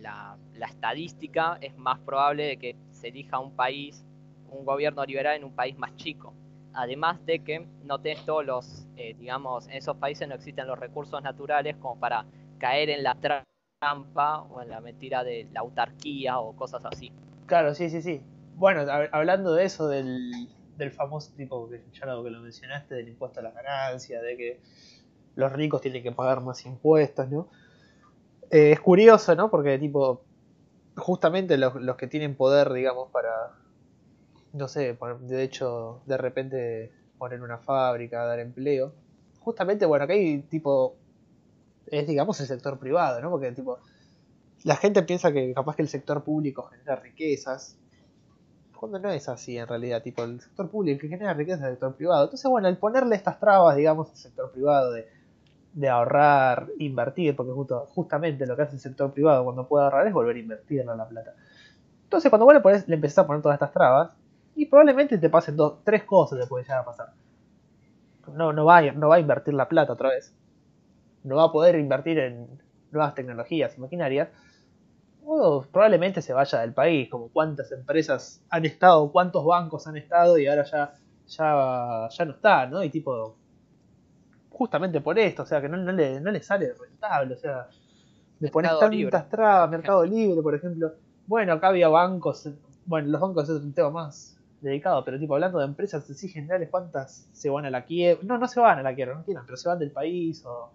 [0.00, 0.36] la,
[0.68, 4.04] estadística es más probable de que se elija un país,
[4.50, 6.32] un gobierno liberal en un país más chico.
[6.74, 11.22] Además de que no todos los, eh, digamos, en esos países no existen los recursos
[11.22, 12.24] naturales como para
[12.58, 17.12] caer en la trampa o en la mentira de la autarquía o cosas así.
[17.46, 18.22] Claro, sí, sí, sí.
[18.56, 18.82] Bueno,
[19.12, 20.48] hablando de eso, del,
[20.96, 24.60] famoso tipo, que ya lo que lo mencionaste, del impuesto a la ganancia, de que
[25.36, 27.48] los ricos tienen que pagar más impuestos, ¿no?
[28.50, 29.50] Eh, es curioso, ¿no?
[29.50, 30.22] Porque, tipo,
[30.96, 33.52] justamente los, que tienen poder, digamos, para,
[34.54, 38.92] no sé, de hecho, de repente poner una fábrica, dar empleo,
[39.40, 40.96] justamente, bueno, acá hay, tipo,
[41.86, 43.30] es, digamos, el sector privado, ¿no?
[43.30, 43.78] Porque, tipo,
[44.62, 47.76] la gente piensa que capaz que el sector público genera riquezas,
[48.78, 51.70] cuando no es así en realidad, tipo el sector público que genera riqueza es el
[51.72, 52.24] sector privado.
[52.24, 55.08] Entonces, bueno, el ponerle estas trabas, digamos, al sector privado de,
[55.72, 60.06] de ahorrar, invertir, porque justo, justamente lo que hace el sector privado cuando puede ahorrar
[60.06, 61.34] es volver a invertir en la plata.
[62.04, 64.14] Entonces, cuando vos le, le empezás a poner todas estas trabas,
[64.56, 67.12] y probablemente te pasen dos, tres cosas te puede llegar a pasar.
[68.32, 70.34] No, no, va, no va a invertir la plata otra vez.
[71.24, 72.48] No va a poder invertir en
[72.90, 74.28] nuevas tecnologías, maquinarias
[75.72, 80.46] probablemente se vaya del país, como cuántas empresas han estado, cuántos bancos han estado y
[80.46, 80.94] ahora ya,
[81.26, 82.82] ya, ya no está, ¿no?
[82.82, 83.34] Y tipo,
[84.50, 87.68] justamente por esto, o sea, que no, no, le, no le sale rentable, o sea,
[88.40, 90.92] le pones tantas trabas, Mercado Libre, por ejemplo.
[91.26, 92.50] Bueno, acá había bancos,
[92.84, 94.33] bueno, los bancos es un tema más
[94.64, 98.24] dedicado, pero tipo, hablando de empresas sí generales, ¿cuántas se van a la quiebra?
[98.24, 100.72] No, no se van a la quiebra, no quieran, pero se van del país o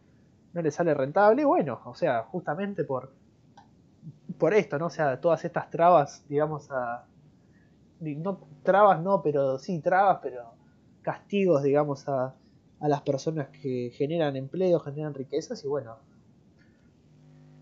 [0.54, 3.12] no les sale rentable, bueno, o sea, justamente por
[4.40, 4.88] por esto, ¿no?
[4.88, 7.06] O sea, todas estas trabas, digamos, a...
[8.00, 10.54] No, trabas no, pero sí, trabas, pero
[11.02, 12.34] castigos, digamos, a,
[12.80, 15.98] a las personas que generan empleo, generan riquezas y bueno,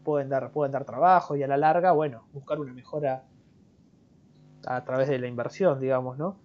[0.04, 3.24] pueden dar, pueden dar trabajo y a la larga, bueno, buscar una mejora
[4.68, 6.38] a través de la inversión, digamos, ¿no?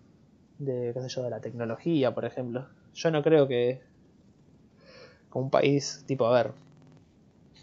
[0.59, 2.69] De, qué sé yo, de la tecnología, por ejemplo.
[2.95, 3.83] Yo no creo que
[5.35, 6.53] un país, tipo, a ver,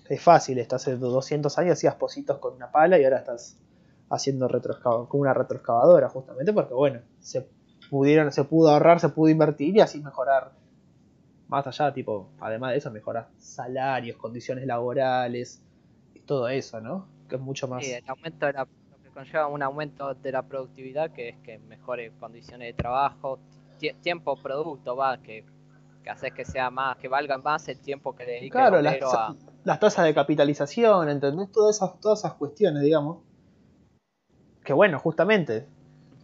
[0.10, 3.58] es fácil, estás hace 200 años hacías positos con una pala y ahora estás
[4.10, 4.50] haciendo
[4.84, 7.48] con una retroexcavadora justamente porque bueno, se
[7.90, 10.52] pudieron, se pudo ahorrar, se pudo invertir y así mejorar
[11.48, 15.64] más allá, tipo, además de eso, mejorar salarios, condiciones laborales
[16.14, 17.08] y todo eso, ¿no?
[17.30, 17.86] Que es mucho más.
[17.86, 18.68] Sí, el aumento de la,
[19.10, 23.40] que conlleva un aumento de la productividad, que es que mejore condiciones de trabajo,
[24.02, 25.46] tiempo, producto, va, que,
[26.04, 29.36] que haces que sea más, que valga más el tiempo que le dedica claro, a
[29.64, 31.52] las tasas de capitalización, ¿entendés?
[31.52, 33.20] Todas esas, todas esas cuestiones, digamos.
[34.64, 35.66] Que bueno, justamente,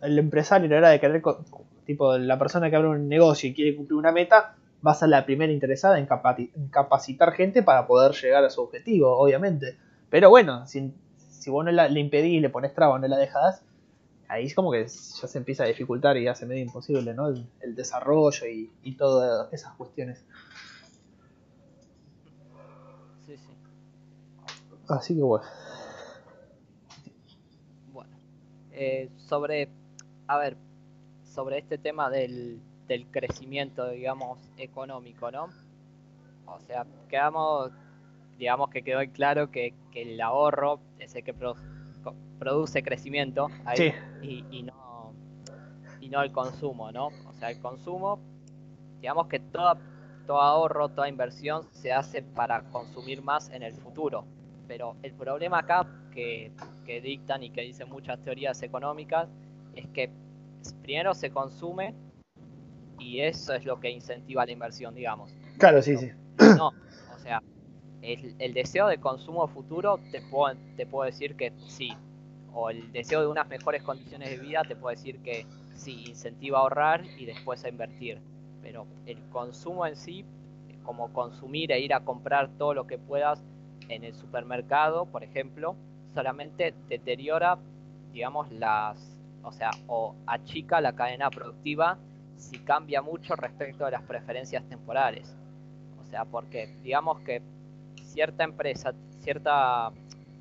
[0.01, 1.21] el empresario era de querer,
[1.85, 5.09] tipo, la persona que abre un negocio y quiere cumplir una meta, va a ser
[5.09, 6.07] la primera interesada en,
[6.69, 9.77] capacitar gente para poder llegar a su objetivo, obviamente.
[10.09, 10.93] Pero bueno, si,
[11.45, 13.61] si vos no le impedís, le pones traba o no la dejas,
[14.27, 17.27] ahí es como que ya se empieza a dificultar y hace medio imposible, ¿no?
[17.27, 20.25] El, desarrollo y, y todas esas cuestiones.
[24.87, 25.45] Así que bueno.
[27.93, 28.17] Bueno.
[28.71, 29.69] Eh, sobre,
[30.25, 30.57] a ver,
[31.31, 35.49] sobre este tema del, del crecimiento, digamos, económico, ¿no?
[36.47, 37.69] O sea, quedamos,
[38.37, 41.33] digamos que quedó claro que, que el ahorro es el que
[42.39, 45.13] produce crecimiento ahí y, y, no,
[46.01, 47.07] y no el consumo, ¿no?
[47.07, 48.19] O sea, el consumo,
[48.99, 49.77] digamos que toda,
[50.25, 54.25] todo ahorro, toda inversión se hace para consumir más en el futuro.
[54.67, 56.51] Pero el problema acá que,
[56.85, 59.29] dictan y que dicen muchas teorías económicas
[59.75, 60.09] es que
[60.81, 61.93] primero se consume
[62.97, 65.31] y eso es lo que incentiva la inversión, digamos.
[65.57, 66.11] Claro, sí, sí.
[66.57, 67.41] No, o sea,
[68.13, 71.93] el, deseo de consumo futuro te puedo, te puedo decir que sí.
[72.53, 76.59] O el deseo de unas mejores condiciones de vida te puedo decir que sí, incentiva
[76.59, 78.19] a ahorrar y después a invertir.
[78.61, 80.25] Pero el consumo en sí,
[80.83, 83.43] como consumir e ir a comprar todo lo que puedas
[83.89, 85.75] en el supermercado, por ejemplo,
[86.13, 87.57] solamente deteriora,
[88.13, 88.97] digamos, las,
[89.43, 91.97] o sea, o achica la cadena productiva
[92.37, 95.35] si cambia mucho respecto a las preferencias temporales.
[96.01, 97.41] O sea, porque digamos que
[98.15, 99.91] cierta empresa, cierta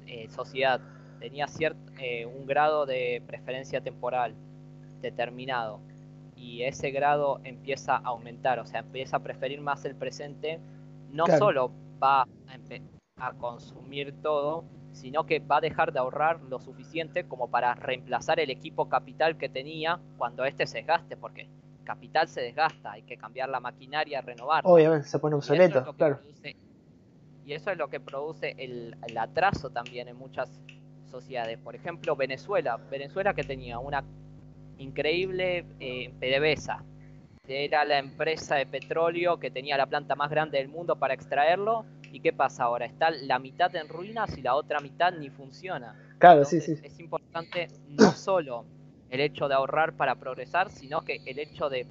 [0.07, 0.81] eh, sociedad
[1.19, 4.35] tenía cierto, eh, un grado de preferencia temporal
[5.03, 5.81] determinado
[6.37, 10.61] y ese grado empieza a aumentar, o sea, empieza a preferir más el presente,
[11.11, 12.27] no solo va a,
[13.17, 18.39] a consumir todo, sino que va a dejar de ahorrar lo suficiente como para reemplazar
[18.39, 21.49] el equipo capital que tenía cuando este se desgaste, porque
[21.85, 24.63] capital se desgasta, hay que cambiar la maquinaria, renovar.
[24.65, 26.21] Obviamente, se pone obsoleto, claro.
[27.47, 30.51] Y eso es lo que produce el, atraso también en muchas
[31.11, 31.59] sociedades.
[31.59, 32.79] Por ejemplo, Venezuela.
[32.91, 34.03] Venezuela que tenía una
[34.79, 36.83] increíble eh, PDVSA.
[37.47, 41.85] Era la empresa de petróleo que tenía la planta más grande del mundo para extraerlo.
[42.11, 42.87] ¿Y qué pasa ahora?
[42.87, 45.95] Está la mitad en ruinas y la otra mitad ni funciona.
[46.19, 46.77] Claro, sí, sí.
[46.83, 48.65] Es importante no solo
[49.11, 51.87] el hecho de ahorrar para progresar, sino que el hecho de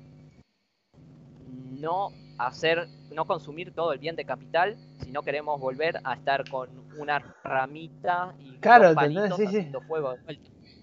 [1.80, 6.48] no hacer, no consumir todo el bien de capital, si no queremos volver a estar
[6.50, 9.72] con una ramita y claro, palitos sí, sí.
[9.88, 10.15] fuego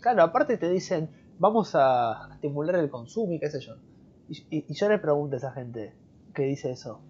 [0.00, 3.74] Claro, aparte te dicen, vamos a estimular el consumo y qué sé yo.
[4.28, 5.94] Y, yo le pregunto a esa gente
[6.34, 7.02] que dice eso.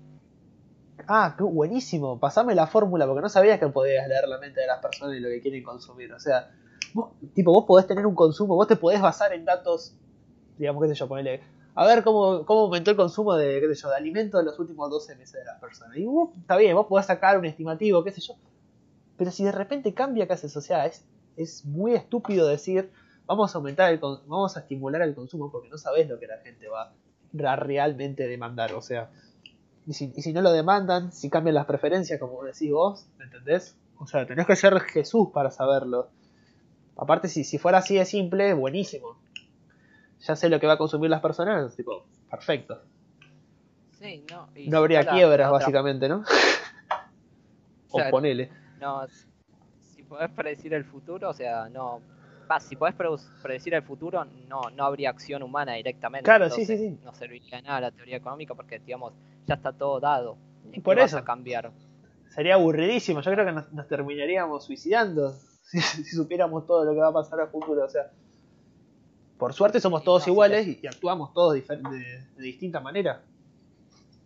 [1.06, 4.66] Ah, qué buenísimo, pasame la fórmula porque no sabías que podías leer la mente de
[4.66, 6.12] las personas y lo que quieren consumir.
[6.12, 6.50] O sea,
[6.92, 9.96] vos, tipo, vos podés tener un consumo, vos te podés basar en datos,
[10.56, 11.42] digamos, qué sé yo, ponele,
[11.80, 14.58] a ver cómo, cómo aumentó el consumo de, qué sé yo, de alimentos en los
[14.58, 15.96] últimos 12 meses de las personas.
[15.96, 18.34] Y vos, está bien, vos podés sacar un estimativo, qué sé yo,
[19.16, 21.06] pero si de repente cambia casi social, es,
[21.38, 22.90] es muy estúpido decir,
[23.24, 26.36] vamos a aumentar el, vamos a estimular el consumo porque no sabés lo que la
[26.40, 26.92] gente va
[27.44, 29.08] a realmente demandar, o sea,
[29.86, 33.24] y si, y si no lo demandan, si cambian las preferencias, como decís vos, ¿me
[33.24, 33.74] entendés?
[33.98, 36.10] O sea, tenés que ser Jesús para saberlo.
[36.98, 39.16] Aparte, si, si fuera así de simple, buenísimo.
[40.20, 42.80] Ya sé lo que va a consumir las personas, tipo, perfecto.
[43.98, 44.48] Sí, no.
[44.54, 46.24] no habría quiebras, básicamente, ¿no?
[47.90, 48.50] o, ponele.
[48.80, 49.06] No,
[49.80, 52.00] si podés predecir el futuro, o sea, no.
[52.60, 52.94] si podés
[53.42, 56.24] predecir el futuro, no, no habría acción humana directamente.
[56.24, 56.98] Claro, sí, sí, sí.
[57.04, 59.12] No serviría nada la teoría económica porque, digamos,
[59.46, 60.38] ya está todo dado.
[60.82, 61.18] Por eso.
[61.18, 61.72] a cambiar.
[62.28, 63.20] Sería aburridísimo.
[63.20, 67.48] Yo creo que nos terminaríamos suicidando si, supiéramos todo lo que va a pasar a
[67.48, 67.84] futuro.
[67.84, 68.10] O sea,
[69.40, 73.22] por suerte somos todos iguales y, actuamos todos de, de, distinta manera.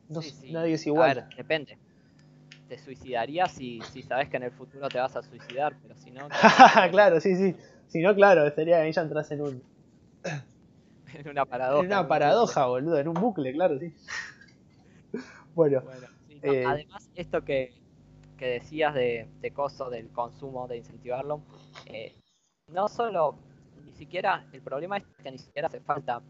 [0.08, 1.10] Nadie es igual.
[1.10, 1.78] A ver, depende.
[2.68, 6.10] Te suicidarías si, si sabes que en el futuro te vas a suicidar, pero si
[6.10, 6.28] no.
[6.90, 7.54] claro, sí, sí.
[7.86, 9.62] Si no, claro, sería que ella entras en un.
[11.14, 11.84] en una paradoja.
[11.84, 13.94] En una paradoja, boludo, en un bucle, claro, sí.
[15.54, 15.84] bueno.
[16.42, 17.72] Eh, además, esto que,
[18.36, 21.40] que decías de, de costo del consumo, de incentivarlo,
[21.86, 22.16] eh,
[22.66, 23.38] no solo,
[24.04, 26.20] siquiera, el problema es que ni siquiera hace falta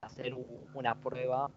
[0.00, 0.34] hacer
[0.74, 1.50] una prueba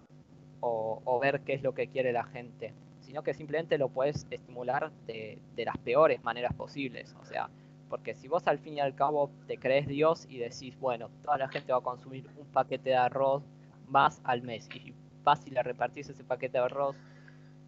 [0.60, 4.92] o, ver qué es lo que quiere la gente, sino que simplemente lo puedes estimular
[5.06, 7.13] de, de las peores maneras posibles.
[7.22, 7.50] O sea,
[7.89, 11.38] porque si vos al fin y al cabo te crees Dios y decís, bueno, toda
[11.38, 13.44] la gente va a consumir un paquete de arroz
[13.88, 16.96] más al mes y fácil a repartirse ese paquete de arroz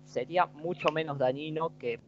[0.06, 2.00] sería mucho menos dañino que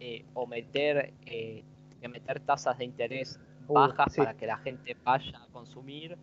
[0.00, 1.64] eh, o meter, eh,
[2.00, 6.16] que meter tasas de interés uh, bajas para que la gente vaya a consumir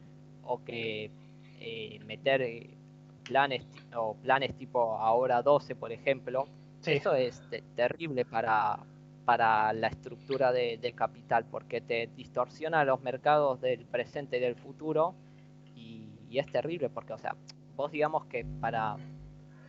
[0.44, 1.12] o que
[1.60, 2.70] eh, meter
[3.24, 6.48] planes o planes tipo ahora 12 por ejemplo.
[6.86, 7.42] Eso es
[7.76, 8.80] terrible para
[9.26, 15.16] para la estructura de, capital porque te distorsiona los mercados del presente y del futuro
[15.76, 17.36] y, y es terrible porque o sea
[17.76, 18.98] vos digamos que para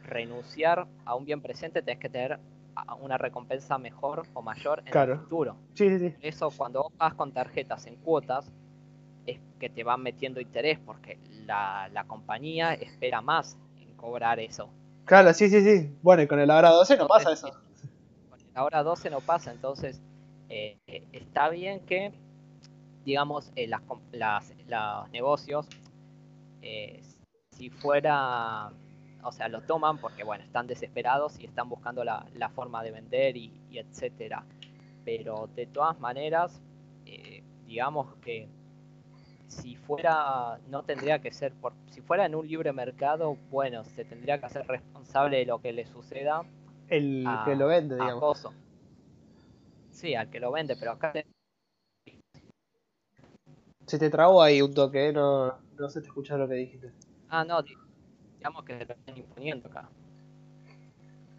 [0.04, 2.38] renunciar a un bien presente tenés que tener
[3.00, 5.56] una recompensa mejor o mayor en el futuro.
[6.20, 8.50] Eso cuando vos vas con tarjetas en cuotas
[9.26, 14.68] es que te van metiendo interés porque la, compañía espera más en cobrar eso.
[15.04, 15.96] Claro, sí, sí, sí.
[16.02, 17.48] Bueno, y con el ahora 12 no pasa eso.
[18.30, 20.00] Con el ahora 12 no pasa, entonces
[20.48, 20.78] eh,
[21.12, 22.12] está bien que,
[23.04, 23.82] digamos, eh, las,
[24.68, 25.66] los negocios,
[26.62, 27.02] eh,
[27.50, 28.70] si fuera
[29.26, 33.36] o sea, lo toman porque, bueno, están desesperados y están buscando la, forma de vender
[33.36, 34.44] y, etcétera.
[35.04, 36.60] Pero de todas maneras,
[37.04, 38.48] eh, digamos que
[39.48, 44.04] si fuera, no tendría que ser, por, si fuera en un libre mercado, bueno, se
[44.04, 46.42] tendría que hacer responsable de lo que le suceda
[46.88, 48.20] El a- que lo vende, digamos.
[48.20, 48.52] coso.
[49.90, 51.12] Sí, al que lo vende, pero acá
[53.86, 55.12] Se te trabó ahí un toque, ¿eh?
[55.12, 56.90] no, no se te escucha lo que dijiste.
[57.28, 57.62] Ah, no,
[58.46, 59.88] digamos que se lo están imponiendo acá.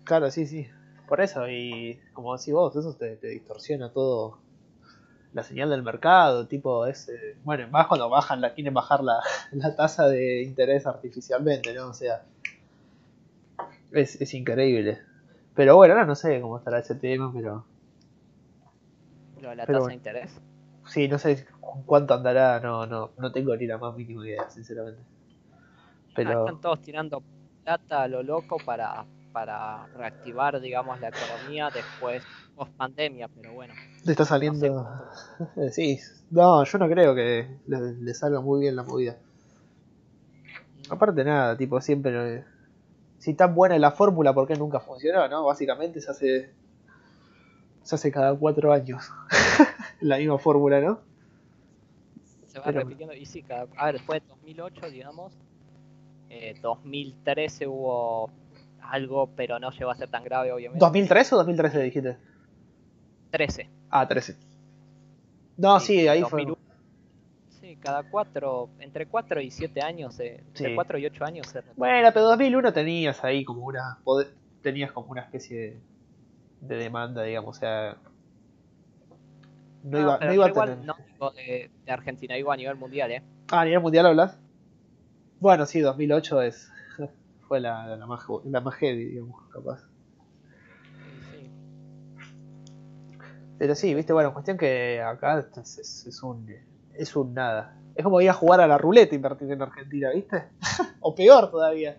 [0.04, 0.67] Claro, sí, sí.
[1.08, 4.39] Por eso, y como decís vos, eso te, te distorsiona todo
[5.34, 9.22] la señal del mercado, tipo, es, eh, bueno, más cuando bajan, la, quieren bajar la,
[9.52, 11.88] la tasa de interés artificialmente, ¿no?
[11.89, 12.24] O sea,
[13.91, 15.00] es, es increíble.
[15.56, 17.65] Pero bueno, ahora no sé cómo estará ese tema, pero
[19.41, 19.88] Lo de la tasa bueno.
[19.88, 20.41] de interés.
[20.88, 21.46] sí, no sé
[21.86, 25.02] cuánto andará, no, no, no tengo ni la más mínima idea, sinceramente.
[26.18, 27.22] Ah, Pero están todos tirando
[27.63, 32.24] plata a lo loco para, para reactivar, digamos, la economía después,
[32.56, 33.74] post pandemia, pero bueno.
[34.04, 34.88] le está No sé saliendo...
[35.38, 36.00] cuánto- Sí,
[36.32, 39.18] no, yo no creo que le, le salga muy bien la movida.
[40.90, 42.46] Aparte nada, tipo, siempre...
[43.20, 45.46] Si tan buena es la fórmula, ¿por qué nunca funcionó, no?
[45.46, 46.54] Básicamente se hace...
[47.84, 49.10] Se hace cada cuatro años.
[50.02, 51.00] la misma fórmula, ¿no?
[52.48, 53.13] se va Pero- repitiendo.
[53.13, 55.34] Y sí, cada, a ver, después de 2008, digamos,
[56.30, 58.32] eh, 2013 hubo
[58.82, 60.84] algo, pero no llegó a ser tan grave, obviamente.
[60.86, 62.17] ¿2003 o 2013 dijiste?
[63.32, 63.69] 13.
[63.90, 64.36] Ah, 13.
[65.58, 66.44] No, sí, ahí fue...
[66.46, 66.58] 2001.
[67.60, 70.75] Sí, cada cuatro, entre 4 y 7 años, eh, entre Sí.
[70.75, 71.73] 4 y 8 años se repite.
[71.78, 73.98] Bueno, pero 2001 tenías ahí como una...
[74.62, 75.80] Tenías como una especie de,
[76.62, 77.98] de demanda, digamos, o sea...
[79.84, 80.86] No Ah, iba, no iba a igual tener...
[80.86, 83.23] no de, de Argentina, digo a nivel mundial, ¿eh?
[83.52, 84.38] Ah, a nivel mundial hablas.
[85.40, 86.69] Bueno, sí, 2008 es
[87.48, 89.81] fue la, la, más, la más heavy, digamos, capaz.
[93.58, 96.48] Pero sí, viste, bueno, cuestión que acá es, es- un
[96.94, 97.75] es un nada.
[97.96, 100.52] Es como ir a jugar a la ruleta invertir en Argentina, ¿viste?
[101.02, 101.98] o peor todavía.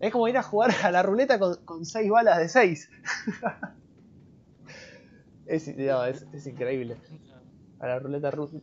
[0.00, 2.90] Es como ir a jugar a la ruleta con, con seis balas de 6.
[5.46, 7.00] es, es, es increíble.
[7.78, 8.58] A la ruleta rusa.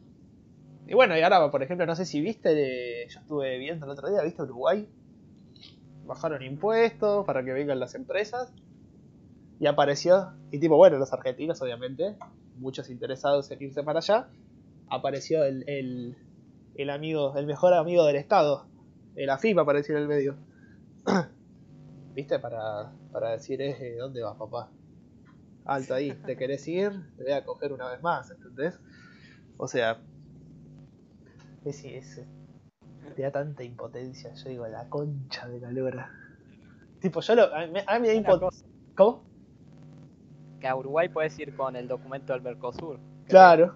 [0.87, 4.09] Y bueno, y ahora, por ejemplo, no sé si viste, yo estuve viendo el otro
[4.09, 4.87] día, ¿viste Uruguay?
[6.05, 8.53] Bajaron impuestos para que vengan las empresas.
[9.59, 12.17] Y apareció, y tipo, bueno, los argentinos, obviamente,
[12.57, 14.27] muchos interesados en irse para allá.
[14.89, 16.17] Apareció el, el,
[16.75, 18.67] el amigo, el mejor amigo del Estado,
[19.15, 20.35] el AFIP apareció en el medio.
[22.13, 22.39] ¿Viste?
[22.39, 24.69] Para, para decir, eh, ¿dónde vas, papá?
[25.65, 26.91] Alto ahí, ¿te querés ir?
[27.15, 28.79] Te voy a coger una vez más, ¿entendés?
[29.57, 30.01] O sea,
[31.65, 32.21] es, es,
[33.15, 36.11] te da tanta impotencia, yo digo, la concha de la lora.
[36.99, 38.67] Tipo, yo lo, a mí, a mí me da impotencia.
[38.95, 39.23] ¿Cómo?
[40.59, 42.97] que a Uruguay puedes ir con el documento del Mercosur.
[43.27, 43.75] Claro.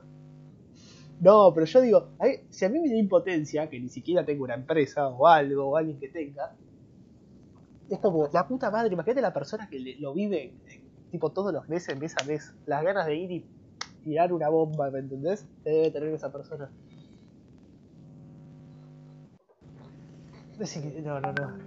[1.20, 4.24] No, pero yo digo, a mí- si a mí me da impotencia, que ni siquiera
[4.26, 6.56] tengo una empresa o algo, o alguien que tenga,
[7.90, 10.82] es como, la puta madre, imagínate la persona que le- lo vive, eh,
[11.12, 13.46] tipo, todos los meses, mes a mes, las ganas de ir y
[14.04, 15.46] tirar una bomba, ¿me entendés?
[15.66, 16.72] Que debe tener esa persona.
[19.52, 20.47] Es incre-
[21.04, 21.58] No, no, no.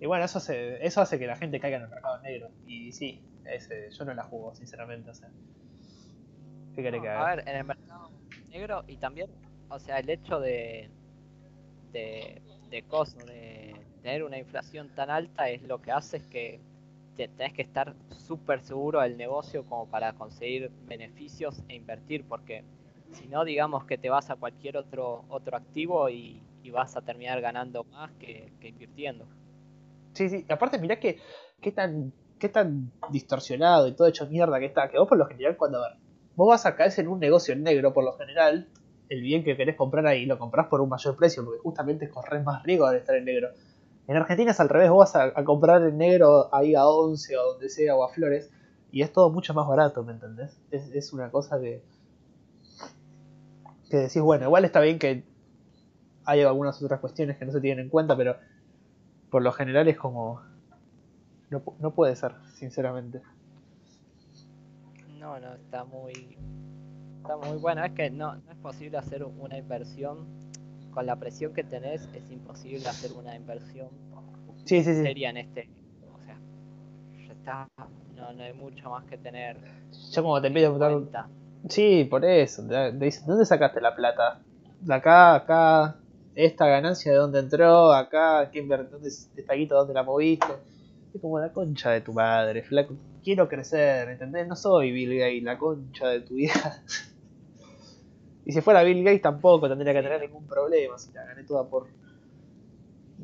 [0.00, 2.50] Y bueno, eso hace, eso hace que la gente caiga en el mercado negro.
[2.66, 5.32] Y sí, ese, yo no la juego, sinceramente, o sea.
[6.72, 7.30] ¿Qué querés que No, haga?
[7.30, 8.10] a ver, en el mercado
[8.50, 9.30] negro y también,
[9.68, 10.90] o sea, el hecho de
[11.92, 16.60] de, de coso, de tener una inflación tan alta es lo que hace es que
[17.16, 22.64] te- tenés que estar súper seguro del negocio como para conseguir beneficios e invertir, porque
[23.10, 27.02] si no, digamos que te vas a cualquier otro otro activo y, y vas a
[27.02, 29.26] terminar ganando más que, que invirtiendo.
[30.14, 31.18] Sí, sí, aparte mirá que
[31.60, 32.12] qué tan,
[33.10, 35.98] distorsionado y todo hecho mierda que está, que vos por lo general cuando a ver,
[36.36, 38.68] vos vas a caerse en un negocio negro, por lo general,
[39.08, 42.44] el bien que querés comprar ahí lo comprás por un mayor precio, porque justamente corres
[42.44, 43.50] más riesgo al estar en negro.
[44.06, 47.36] En Argentina es al revés, vos vas a, a comprar en negro ahí a 11
[47.36, 48.50] o donde sea o a Flores,
[48.90, 50.58] y es todo mucho más barato, ¿me entendés?
[50.70, 51.82] Es, es una cosa que,
[53.90, 55.24] que decís, bueno, igual está bien que
[56.24, 58.36] hay algunas otras cuestiones que no se tienen en cuenta, pero
[59.30, 60.40] por lo general es como...
[61.50, 63.20] No, no puede ser, sinceramente.
[65.18, 66.36] No, no, está muy
[67.24, 70.26] está muy bueno, es que no, no es posible hacer una inversión
[70.90, 73.88] con la presión que tenés, es imposible hacer una inversión
[74.66, 75.02] Sí, sí, sí.
[75.02, 75.68] seria en este,
[76.14, 76.36] o sea,
[77.26, 77.68] ya está,
[78.14, 79.56] no, no hay mucho más que tener
[80.12, 81.26] Yo como te empiezo a preguntar...
[81.68, 82.66] Sí, por eso.
[82.66, 84.40] Te, te dicen, ¿dónde sacaste la plata?
[84.80, 85.96] De acá, acá.
[86.34, 90.52] Esta ganancia de dónde entró, acá, ¿qué dónde, esta guita dónde la moviste?
[91.14, 92.96] Es como la concha de tu madre, flaco.
[93.22, 94.48] Quiero crecer, ¿entendés?
[94.48, 96.82] No soy Bill Gates, la concha de tu hija.
[98.44, 100.98] y si fuera Bill Gates tampoco tendría que tener ningún problema.
[100.98, 101.86] Si la gané toda por.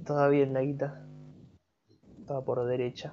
[0.06, 1.04] Toda bien la guita.
[2.28, 3.12] Toda por derecha.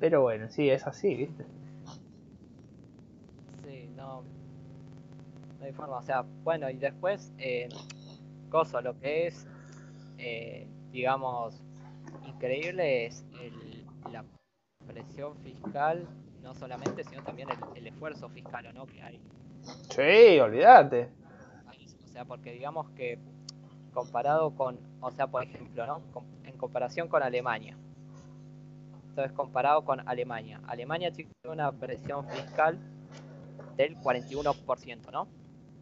[0.00, 1.44] Pero bueno, sí, es así, ¿viste?
[3.64, 4.24] Sí, no.
[5.60, 5.98] No hay forma.
[5.98, 7.68] O sea, bueno, y después, eh,
[8.50, 9.46] cosa, lo que es,
[10.18, 11.62] eh, digamos,
[12.26, 14.24] increíble es el, la
[14.86, 16.06] presión fiscal,
[16.42, 18.86] no solamente, sino también el, esfuerzo fiscal, ¿no?
[18.86, 19.20] Que hay.
[19.88, 21.10] Sí, olvídate.
[22.04, 23.18] O sea, porque digamos que
[23.92, 26.02] comparado con, o sea, por ejemplo, ¿no?
[26.44, 27.76] En comparación con Alemania.
[29.08, 30.60] Entonces, comparado con Alemania.
[30.66, 32.78] Alemania tiene una presión fiscal
[33.76, 35.28] del 41%, ¿no?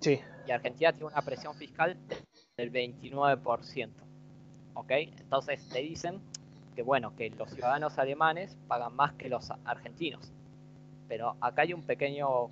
[0.00, 0.20] Sí.
[0.46, 1.96] Y Argentina tiene una presión fiscal
[2.58, 3.88] del 29%.
[4.74, 4.90] ¿Ok?
[4.90, 6.20] Entonces te dicen
[6.74, 10.32] que, bueno, que los ciudadanos alemanes pagan más que los argentinos.
[11.08, 12.48] Pero acá hay un pequeño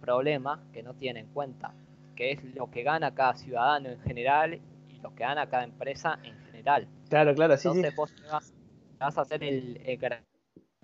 [0.00, 1.72] problema que no tiene en cuenta,
[2.16, 4.54] que es lo que gana cada ciudadano en general
[4.88, 6.88] y lo que gana cada empresa en general.
[7.08, 7.68] Claro, claro, sí.
[7.68, 8.54] Entonces vos vas,
[8.98, 9.80] vas, a hacer el,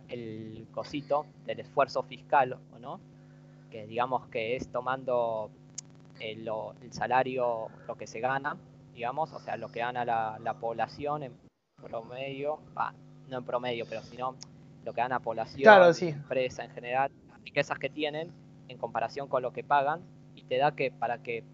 [0.08, 3.00] el, cosito del esfuerzo fiscal, ¿o no?
[3.70, 5.50] Que digamos que es tomando
[6.22, 6.48] el,
[6.80, 8.56] el, salario, lo que se gana,
[8.94, 11.32] digamos, o sea, lo que gana la, la población en
[11.82, 12.60] promedio,
[13.28, 14.36] no en promedio, pero sino
[14.84, 16.08] lo que gana la población, claro, sí.
[16.08, 18.30] empresa en general, las riquezas que tienen
[18.68, 20.02] en comparación con lo que pagan,
[20.34, 21.44] y te da que para que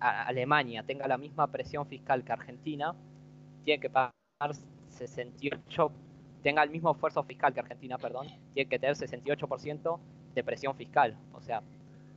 [0.00, 2.94] Alemania tenga la misma presión fiscal que Argentina,
[3.64, 4.12] tiene que pagar
[4.88, 5.92] 68,
[6.42, 9.98] tenga el mismo esfuerzo fiscal que Argentina, perdón, tiene que tener 68%
[10.34, 11.16] de presión fiscal.
[11.32, 11.62] O sea,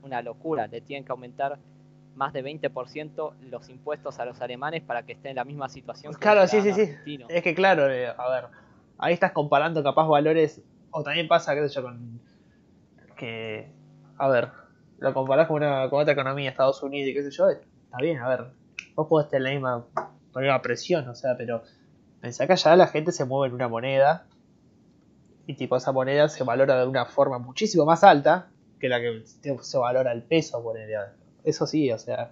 [0.03, 1.59] una locura, le tienen que aumentar
[2.15, 6.13] más de 20% los impuestos a los alemanes para que estén en la misma situación.
[6.13, 7.19] Claro, sí, sí, sí.
[7.29, 8.45] Es que claro, eh, a ver,
[8.97, 12.21] ahí estás comparando capaz valores, o también pasa, qué sé yo, con
[13.17, 13.71] que,
[14.17, 14.49] a ver,
[14.97, 18.19] lo comparás con, una, con otra economía, Estados Unidos y qué sé yo, está bien,
[18.19, 18.53] a ver,
[18.95, 19.87] vos podés tener la misma,
[20.33, 21.63] la misma presión, o sea, pero
[22.19, 24.27] pensá que allá la gente se mueve en una moneda
[25.45, 28.51] y tipo esa moneda se valora de una forma muchísimo más alta
[28.81, 29.23] que la que
[29.61, 30.75] se valora el peso, por
[31.43, 32.31] Eso sí, o sea,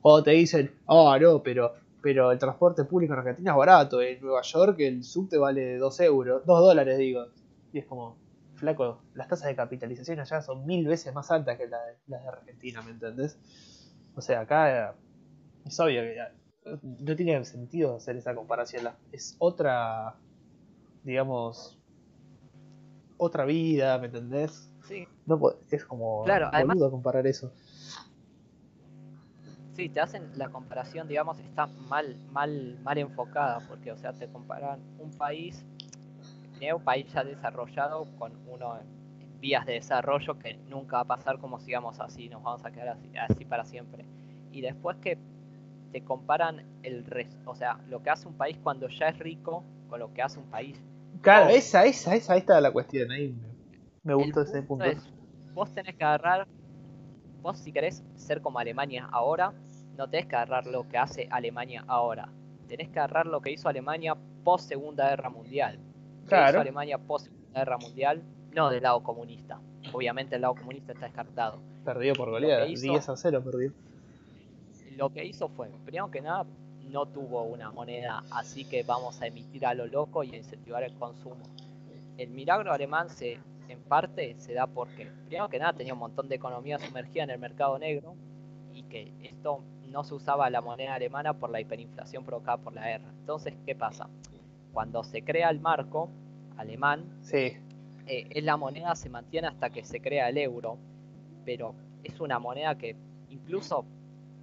[0.00, 4.20] cuando te dicen, oh no, pero, pero el transporte público en Argentina es barato, en
[4.20, 7.26] Nueva York el subte vale 2 euros, 2 dólares digo,
[7.72, 8.16] y es como,
[8.56, 12.82] flaco, las tasas de capitalización allá son mil veces más altas que las de Argentina,
[12.82, 13.38] ¿me entendés?
[14.14, 14.94] O sea, acá
[15.64, 16.16] es obvio que
[16.80, 18.88] no tiene sentido hacer esa comparación.
[19.10, 20.14] Es otra,
[21.02, 21.78] digamos,
[23.16, 24.71] otra vida, ¿me entendés?
[24.88, 25.06] Sí.
[25.26, 27.52] No, es como claro, además, comparar eso.
[29.74, 34.26] Sí, te hacen la comparación, digamos, está mal, mal, mal enfocada, porque, o sea, te
[34.28, 35.64] comparan un país
[36.70, 41.38] un país ya desarrollado con uno en vías de desarrollo que nunca va a pasar
[41.38, 44.04] como sigamos así, nos vamos a quedar así, así para siempre.
[44.52, 45.18] Y después que
[45.90, 49.64] te comparan el resto, o sea, lo que hace un país cuando ya es rico
[49.88, 50.80] con lo que hace un país.
[51.20, 53.34] Claro, esa, esa, esa, ahí está la cuestión, ahí
[54.02, 54.84] me, gustó ese punto.
[55.54, 56.46] vos tenés que agarrar,
[57.40, 59.52] vos si querés ser como Alemania ahora,
[59.96, 62.28] no tenés que agarrar lo que hace Alemania ahora,
[62.68, 65.78] tenés que agarrar lo que hizo Alemania post Segunda Guerra Mundial
[66.26, 66.60] claro.
[66.60, 68.22] Alemania post Guerra Mundial,
[68.54, 69.60] no del lado comunista.
[69.92, 71.58] Obviamente el lado comunista está descartado.
[71.84, 73.72] Perdió por goleada, 10 a 0 perdió.
[74.96, 76.46] Lo que hizo fue, primero que nada,
[76.90, 80.82] no tuvo una moneda así que vamos a emitir a lo loco y a incentivar
[80.82, 81.42] el consumo.
[82.18, 83.38] El milagro alemán se,
[83.68, 87.30] en parte se da porque, primero que nada, tenía un montón de economía sumergida en
[87.30, 88.14] el mercado negro
[88.72, 92.86] y que esto no se usaba la moneda alemana por la hiperinflación provocada por la
[92.86, 93.10] guerra.
[93.20, 94.08] Entonces, ¿qué pasa?
[94.72, 96.08] cuando se crea el marco
[96.56, 97.52] alemán, sí.
[98.06, 100.78] eh, la moneda se mantiene hasta que se crea el euro,
[101.44, 102.96] pero es una moneda que
[103.28, 103.84] incluso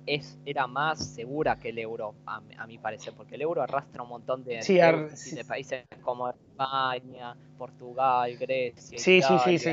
[0.06, 4.10] es, era más segura que el euro, a, mi parecer, porque el euro arrastra un
[4.10, 8.97] montón de, de, países como España, Portugal, Grecia.
[8.97, 9.72] Sí, sí, sí, sí.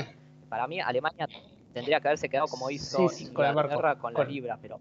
[0.49, 1.29] Para mí, Alemania
[1.73, 4.81] tendría que haberse quedado como hizo Inglaterra con, con la libra, pero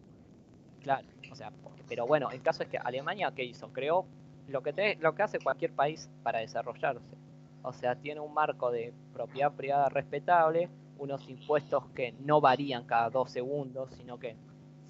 [0.81, 1.51] claro, o sea,
[1.87, 3.71] pero bueno, el caso es que Alemania, ¿qué hizo?
[3.73, 4.05] Creó
[4.47, 7.15] lo que, te, lo que hace cualquier país para desarrollarse.
[7.63, 13.09] O sea, tiene un marco de propiedad privada respetable, unos impuestos que no varían cada
[13.09, 14.35] dos segundos, sino que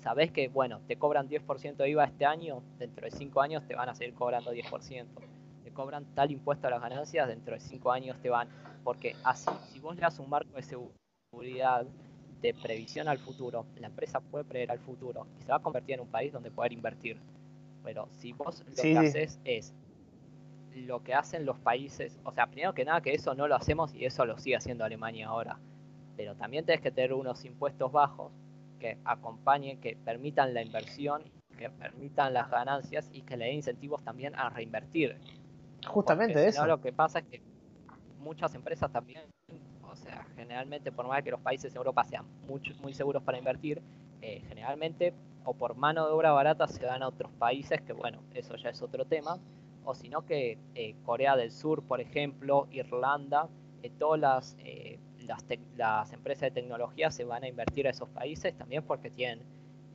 [0.06, 3.76] sabes que, bueno, te cobran 10% de IVA este año, dentro de 5 años te
[3.76, 5.06] van a seguir cobrando 10%.
[5.64, 8.48] Te cobran tal impuesto a las ganancias, dentro de 5 años te van.
[8.84, 11.88] Porque así, si vos le das un marco de seguridad,
[12.40, 15.96] de previsión al futuro, la empresa puede prever al futuro y se va a convertir
[15.96, 17.18] en un país donde poder invertir
[17.86, 19.74] pero si vos lo que haces es
[20.74, 23.94] lo que hacen los países, o sea, primero que nada que eso no lo hacemos
[23.94, 25.58] y eso lo sigue haciendo Alemania ahora,
[26.18, 28.34] pero también tenés que tener unos impuestos bajos
[28.86, 31.24] que acompañen, que permitan la inversión,
[31.58, 35.18] que permitan las ganancias y que le den incentivos también a reinvertir.
[35.88, 36.68] Justamente eso.
[36.68, 37.42] lo que pasa es que
[38.20, 39.24] muchas empresas también,
[39.82, 43.40] o sea, generalmente por más que los países de Europa sean muy, muy seguros para
[43.40, 43.82] invertir,
[44.22, 45.14] eh, generalmente
[45.46, 48.70] o por mano de obra barata se van a otros países, que bueno, eso ya
[48.70, 49.40] es otro tema,
[49.84, 53.50] o sino que eh, Corea del Sur, por ejemplo, Irlanda,
[53.82, 54.58] eh, todas las,
[55.26, 55.44] las,
[55.76, 59.42] las, empresas de tecnología se van a invertir a esos países también porque tienen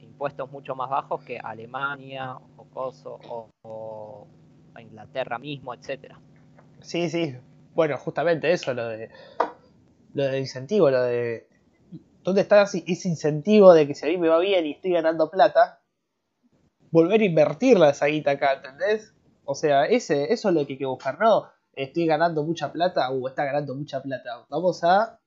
[0.01, 4.27] impuestos mucho más bajos que Alemania o Kosovo o,
[4.79, 6.19] Inglaterra mismo, etcétera.
[6.81, 7.37] Sí, sí.
[7.75, 9.11] Bueno, justamente eso, lo de
[10.15, 11.49] lo de incentivo, lo de
[12.23, 15.31] ¿dónde está ese incentivo de que si a mí me va bien y estoy ganando
[15.31, 15.83] plata,
[16.91, 19.13] volver a invertirla esa guita acá, ¿entendés?
[19.45, 23.11] O sea, ese, eso es lo que hay que buscar, no estoy ganando mucha plata
[23.11, 24.47] o está ganando mucha plata.
[24.49, 25.20] Vamos a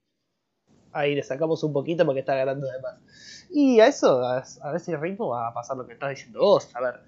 [0.93, 3.47] ahí le sacamos un poquito porque está ganando de más.
[3.49, 6.75] Y a eso, a, a ese ritmo va a pasar lo que estás diciendo vos.
[6.75, 7.01] A ver,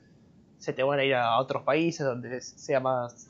[0.57, 3.27] se te van a ir a otros países donde sea más.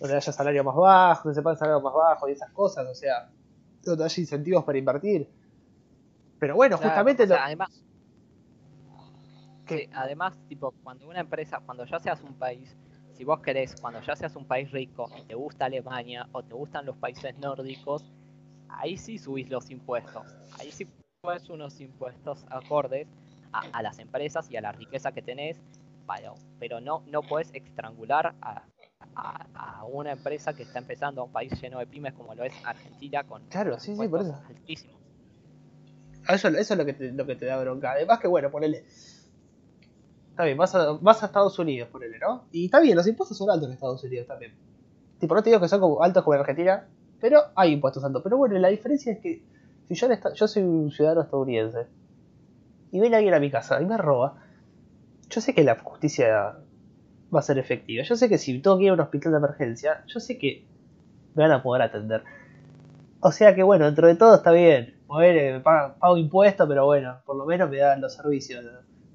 [0.00, 2.94] donde haya salario más bajo, donde se pague salario más bajo y esas cosas, o
[2.94, 3.30] sea,
[3.82, 5.28] donde haya incentivos para invertir.
[6.38, 7.24] Pero bueno, justamente.
[7.32, 7.82] Además.
[9.64, 12.76] Que además, tipo, cuando una empresa, cuando ya seas un país,
[13.14, 16.54] si vos querés, cuando ya seas un país rico y te gusta Alemania o te
[16.54, 18.04] gustan los países nórdicos,
[18.68, 20.24] ahí sí subís los impuestos.
[20.58, 20.86] Ahí sí
[21.20, 23.08] pones unos impuestos acordes
[23.52, 25.58] a, las empresas y a la riqueza que tenés,
[26.06, 28.64] pero, pero no, no puedes estrangular a,
[29.88, 33.24] una empresa que está empezando a un país lleno de pymes como lo es Argentina
[33.24, 34.38] con claro, sí, sí, por eso.
[34.46, 34.96] altísimos.
[36.28, 37.92] Eso, eso es lo que, te, lo que te da bronca.
[37.92, 38.84] Además que bueno, ponele.
[40.30, 42.44] Está bien, vas a, vas a Estados Unidos, ponele, ¿no?
[42.52, 44.54] Y está bien, los impuestos son altos en Estados Unidos también.
[45.18, 46.88] Tipo, no te digo que son como altos como en Argentina,
[47.20, 48.22] pero hay impuestos altos.
[48.22, 49.42] Pero bueno, la diferencia es que
[49.88, 51.86] si yo, yo soy un ciudadano estadounidense
[52.92, 54.42] y viene alguien a mi casa y me roba,
[55.28, 56.56] yo sé que la justicia
[57.34, 58.04] va a ser efectiva.
[58.04, 60.66] Yo sé que si tengo que a un hospital de emergencia, yo sé que
[61.34, 62.22] me van a poder atender.
[63.20, 64.94] O sea que bueno, dentro de todo está bien.
[65.08, 68.64] Mover, pago, impuestos, pero bueno, por lo menos me dan los servicios.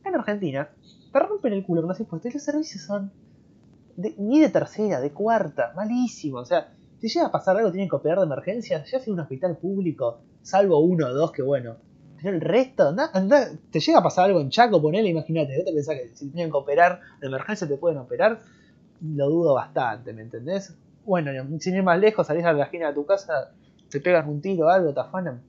[0.05, 0.69] En Argentina,
[1.11, 3.11] te rompen el culo con los impuestos y los servicios son
[3.97, 6.39] ni de tercera, de cuarta, malísimo.
[6.39, 6.71] O sea,
[7.01, 10.19] si llega a pasar algo, tienen que operar de emergencia, ya sea un hospital público,
[10.43, 11.77] salvo uno o dos que bueno.
[12.21, 15.65] Pero el resto, anda, anda, te llega a pasar algo en Chaco, ponele, imagínate, ¿vos
[15.65, 18.39] te pensás que si tienen que operar de emergencia te pueden operar?
[19.01, 20.75] Lo dudo bastante, ¿me entendés?
[21.03, 23.51] Bueno, sin ir más lejos, salís a la esquina de tu casa,
[23.89, 25.41] te pegan un tiro, algo, te afanan.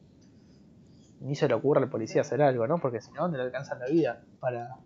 [1.21, 2.79] Ni se le ocurre al policía hacer algo, ¿no?
[2.79, 4.77] Porque si no, ¿dónde le alcanzan la vida para,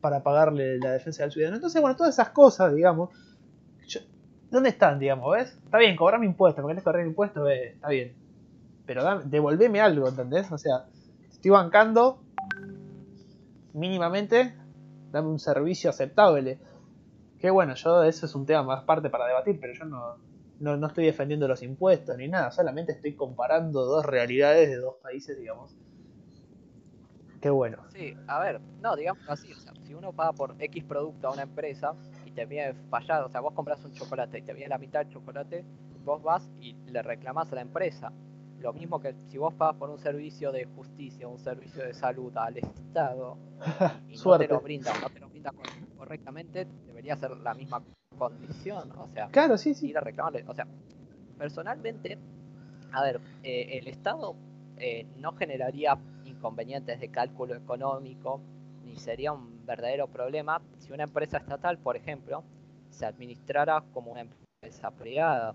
[0.00, 1.56] para pagarle la defensa del ciudadano?
[1.58, 3.10] Entonces, bueno, todas esas cosas, digamos,
[4.50, 5.58] ¿Dónde están, digamos, ves?
[5.64, 8.14] Está bien, cobrarme impuestos, me querés cobrar impuestos, está bien.
[8.86, 10.50] Pero devolveme algo, ¿entendés?
[10.52, 10.86] O sea,
[11.28, 12.20] estoy bancando
[13.72, 14.54] mínimamente,
[15.10, 16.58] dame un servicio aceptable.
[17.38, 20.16] Que bueno, yo eso es un tema más parte para debatir, pero yo no,
[20.60, 24.94] no, no estoy defendiendo los impuestos ni nada, solamente estoy comparando dos realidades de dos
[25.02, 25.76] países, digamos.
[27.40, 27.78] Qué bueno.
[27.90, 31.32] Sí, a ver, no, digamos así, o sea, si uno paga por X producto a
[31.32, 31.94] una empresa,
[32.36, 35.08] te viene fallado, o sea, vos compras un chocolate y te viene la mitad del
[35.08, 35.64] chocolate,
[36.04, 38.12] vos vas y le reclamás a la empresa.
[38.60, 42.36] Lo mismo que si vos pagas por un servicio de justicia, un servicio de salud
[42.36, 43.38] al Estado
[44.08, 45.52] y no te lo brinda no te lo brinda
[45.96, 47.82] correctamente, debería ser la misma
[48.16, 49.88] condición, o sea, claro, sí, sí.
[49.88, 50.44] ir a reclamarle.
[50.46, 50.66] O sea,
[51.38, 52.18] personalmente,
[52.92, 54.36] a ver, eh, el Estado
[54.76, 58.40] eh, no generaría inconvenientes de cálculo económico
[58.84, 62.42] ni sería un verdadero problema si una empresa estatal, por ejemplo,
[62.90, 65.54] se administrara como una empresa privada,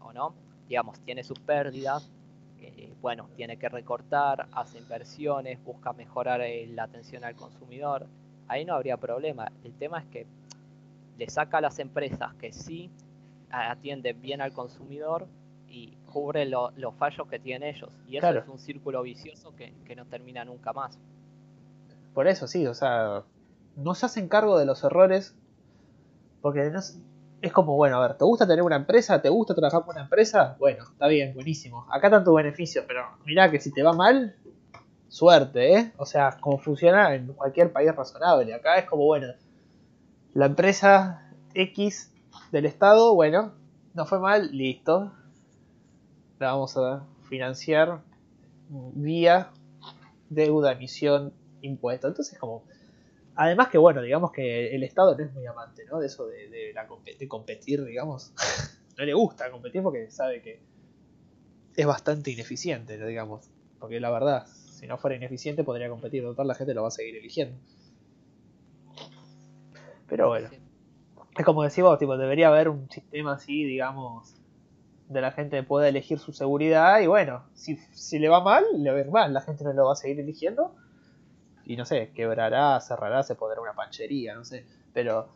[0.00, 0.34] ¿o no?
[0.68, 2.10] Digamos, tiene sus pérdidas,
[2.58, 8.06] eh, bueno, tiene que recortar, hace inversiones, busca mejorar eh, la atención al consumidor,
[8.48, 9.50] ahí no habría problema.
[9.64, 10.26] El tema es que
[11.16, 12.90] le saca a las empresas que sí
[13.50, 15.26] atienden bien al consumidor
[15.68, 17.90] y cubre los fallos que tienen ellos.
[18.08, 20.98] Y eso es un círculo vicioso que no termina nunca más.
[22.14, 23.24] Por eso sí, o sea,
[23.76, 25.34] no se hacen cargo de los errores.
[26.40, 26.72] Porque
[27.40, 29.22] es como, bueno, a ver, ¿te gusta tener una empresa?
[29.22, 30.56] ¿Te gusta trabajar con una empresa?
[30.58, 31.86] Bueno, está bien, buenísimo.
[31.90, 34.36] Acá están tus beneficios, pero mirá que si te va mal,
[35.08, 35.92] suerte, ¿eh?
[35.98, 38.54] O sea, como funciona en cualquier país razonable.
[38.54, 39.28] Acá es como, bueno,
[40.34, 42.12] la empresa X
[42.50, 43.52] del Estado, bueno,
[43.94, 45.12] no fue mal, listo.
[46.38, 48.00] La vamos a financiar
[48.68, 49.50] vía
[50.30, 52.10] deuda, emisión impuestos.
[52.10, 52.64] Entonces, como.
[53.34, 56.00] Además que, bueno, digamos que el Estado no es muy amante, ¿no?
[56.00, 56.86] De eso de, la,
[57.18, 58.32] de competir, digamos.
[58.98, 60.60] no le gusta competir porque sabe que
[61.76, 63.48] es bastante ineficiente, digamos.
[63.78, 66.92] Porque la verdad, si no fuera ineficiente podría competir, total la gente lo va a
[66.92, 67.56] seguir eligiendo.
[70.08, 70.50] Pero bueno.
[71.36, 74.34] Es como decís tipo, debería haber un sistema así, digamos,
[75.08, 78.90] de la gente pueda elegir su seguridad y bueno, si, si le va mal, le
[78.92, 80.74] va a mal, la gente no lo va a seguir eligiendo
[81.64, 85.28] y no sé, quebrará, cerrará, se pondrá una panchería, no sé, pero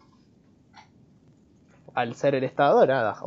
[1.95, 3.19] al ser el Estado, nada,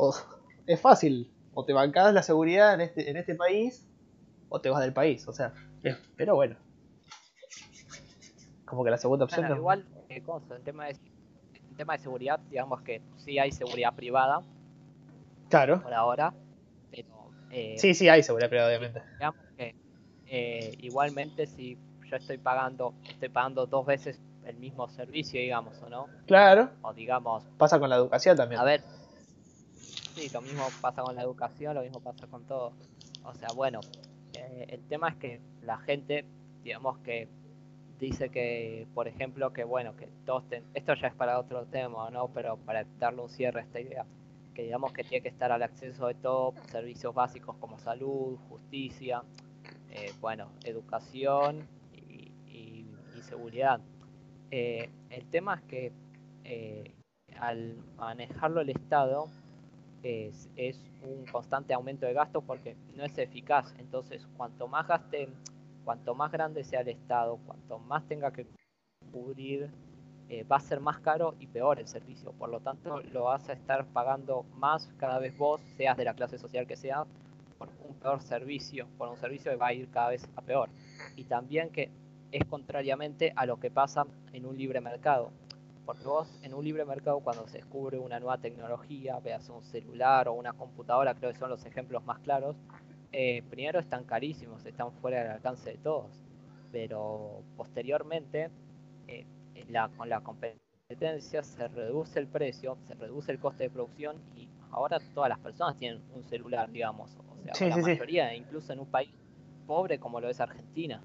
[0.66, 3.88] es fácil, o te bancas la seguridad en este, en este país
[4.48, 5.54] o te vas del país, o sea,
[6.16, 6.56] pero bueno.
[8.64, 9.50] Como que la segunda opción...
[9.50, 10.22] Igual, eh,
[10.56, 14.42] en tema, de, en tema de seguridad, digamos que sí hay seguridad privada.
[15.48, 15.82] Claro.
[15.82, 16.32] Por ahora,
[16.92, 17.30] pero...
[17.50, 19.02] Eh, sí, sí hay seguridad privada, obviamente.
[19.14, 19.74] Digamos que
[20.26, 21.76] eh, igualmente si
[22.10, 26.06] yo estoy pagando, estoy pagando dos veces el mismo servicio, digamos, ¿o no?
[26.26, 26.70] Claro.
[26.82, 27.44] O digamos...
[27.56, 28.60] Pasa con la educación también.
[28.60, 28.82] A ver,
[30.14, 32.72] sí, lo mismo pasa con la educación, lo mismo pasa con todo.
[33.24, 33.80] O sea, bueno,
[34.34, 36.24] eh, el tema es que la gente,
[36.64, 37.28] digamos que
[37.98, 40.44] dice que, por ejemplo, que bueno, que todos,
[40.74, 42.28] esto ya es para otro tema, ¿no?
[42.28, 44.06] Pero para darle un cierre a esta idea,
[44.54, 49.22] que digamos que tiene que estar al acceso de todos servicios básicos como salud, justicia,
[49.90, 51.68] eh, bueno, educación
[53.22, 53.80] seguridad.
[54.50, 55.92] Eh, el tema es que
[57.38, 59.28] al manejarlo el Estado,
[60.02, 60.48] es,
[61.02, 63.74] un constante aumento de gastos porque no es eficaz.
[63.78, 65.28] Entonces, cuanto más gaste,
[65.84, 68.46] cuanto más grande sea el Estado, cuanto más tenga que
[69.12, 69.70] cubrir,
[70.28, 72.32] eh, va a ser más caro y peor el servicio.
[72.32, 76.14] Por lo tanto, lo vas a estar pagando más cada vez vos, seas de la
[76.14, 77.04] clase social que sea,
[77.58, 80.70] por un peor servicio, por un servicio que va a ir cada vez a peor.
[81.16, 81.90] Y también que
[82.32, 85.30] es contrariamente a lo que pasa en un libre mercado.
[85.84, 90.28] Porque vos en un libre mercado cuando se descubre una nueva tecnología, veas un celular
[90.28, 92.56] o una computadora, creo que son los ejemplos más claros,
[93.12, 96.22] eh, primero están carísimos, están fuera del alcance de todos,
[96.70, 98.50] pero posteriormente
[99.08, 99.26] eh,
[99.96, 104.98] con la competencia se reduce el precio, se reduce el coste de producción y ahora
[105.14, 109.10] todas las personas tienen un celular, digamos, o sea, la mayoría, incluso en un país
[109.66, 111.02] pobre como lo es Argentina.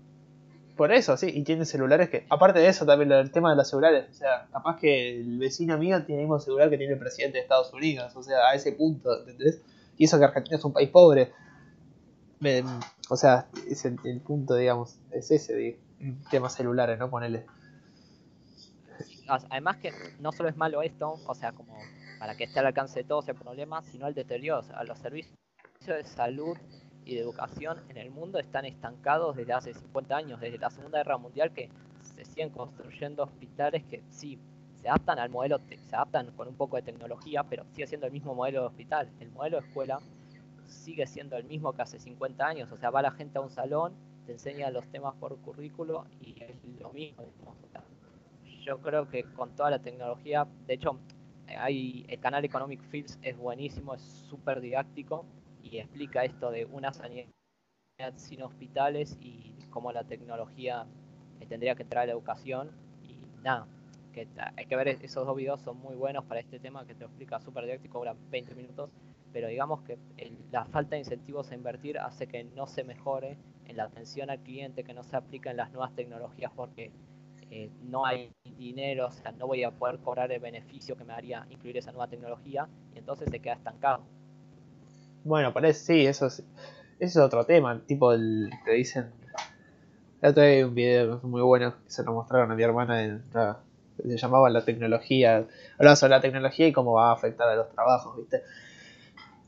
[0.75, 3.69] Por eso, sí, y tiene celulares que, aparte de eso, también el tema de los
[3.69, 6.99] celulares, o sea, capaz que el vecino mío tiene el mismo celular que tiene el
[6.99, 9.61] presidente de Estados Unidos, o sea, a ese punto, ¿entendés?
[9.97, 11.31] Y eso que Argentina es un país pobre.
[13.09, 15.79] o sea, es el, punto, digamos, es ese, de,
[16.29, 17.09] temas celulares, ¿no?
[17.09, 17.45] Ponele.
[19.27, 21.77] Además que no solo es malo esto, o sea, como
[22.19, 25.35] para que esté al alcance de todos el problema, sino el deterioro, sea, los servicios
[25.85, 26.57] de salud
[27.05, 30.97] y de educación en el mundo están estancados desde hace 50 años, desde la Segunda
[30.97, 31.69] Guerra Mundial, que
[32.01, 34.39] se siguen construyendo hospitales que sí
[34.81, 38.11] se adaptan al modelo, se adaptan con un poco de tecnología, pero sigue siendo el
[38.11, 39.09] mismo modelo de hospital.
[39.19, 39.99] El modelo de escuela
[40.67, 43.51] sigue siendo el mismo que hace 50 años, o sea, va la gente a un
[43.51, 43.93] salón,
[44.25, 47.25] te enseña los temas por currículo y es lo mismo.
[48.63, 50.99] yo creo que con toda la tecnología, de hecho,
[51.59, 55.23] hay, el canal Economic Fields es buenísimo, es súper didáctico
[55.75, 57.27] y explica esto de una sanidad
[58.15, 60.85] sin hospitales y cómo la tecnología
[61.49, 62.71] tendría que entrar a la educación
[63.03, 63.67] y nada,
[64.13, 67.03] que hay que ver esos dos videos son muy buenos para este tema que te
[67.03, 68.89] explica súper didáctico, ahora 20 minutos,
[69.33, 69.97] pero digamos que
[70.51, 74.39] la falta de incentivos a invertir hace que no se mejore en la atención al
[74.39, 76.91] cliente, que no se apliquen las nuevas tecnologías porque
[77.51, 81.13] eh, no hay dinero, o sea, no voy a poder cobrar el beneficio que me
[81.13, 84.14] haría incluir esa nueva tecnología y entonces se queda estancado.
[85.25, 86.43] Bueno, parece, sí, eso es,
[86.99, 87.81] es otro tema.
[87.87, 89.11] Tipo, el, te dicen.
[90.21, 93.03] Ya hay un video muy bueno que se lo mostraron a mi hermana.
[93.03, 93.23] En,
[93.97, 95.47] se llamaba La tecnología.
[95.79, 98.43] Hablaba sobre la tecnología y cómo va a afectar a los trabajos, ¿viste?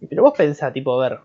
[0.09, 1.19] Pero vos pensás, tipo, a ver.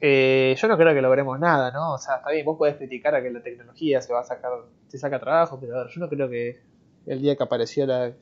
[0.00, 1.94] Eh, yo no creo que logremos nada, ¿no?
[1.94, 4.50] O sea, está bien, vos podés criticar a que la tecnología se va a sacar,
[4.88, 6.60] se saca trabajo, pero a ver, yo no creo que
[7.06, 8.12] el día que apareció la,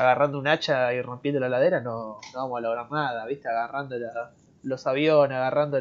[0.00, 3.50] agarrando un hacha y rompiendo la ladera no, no vamos a lograr nada, ¿viste?
[3.50, 3.96] Agarrando
[4.62, 5.78] los aviones, agarrando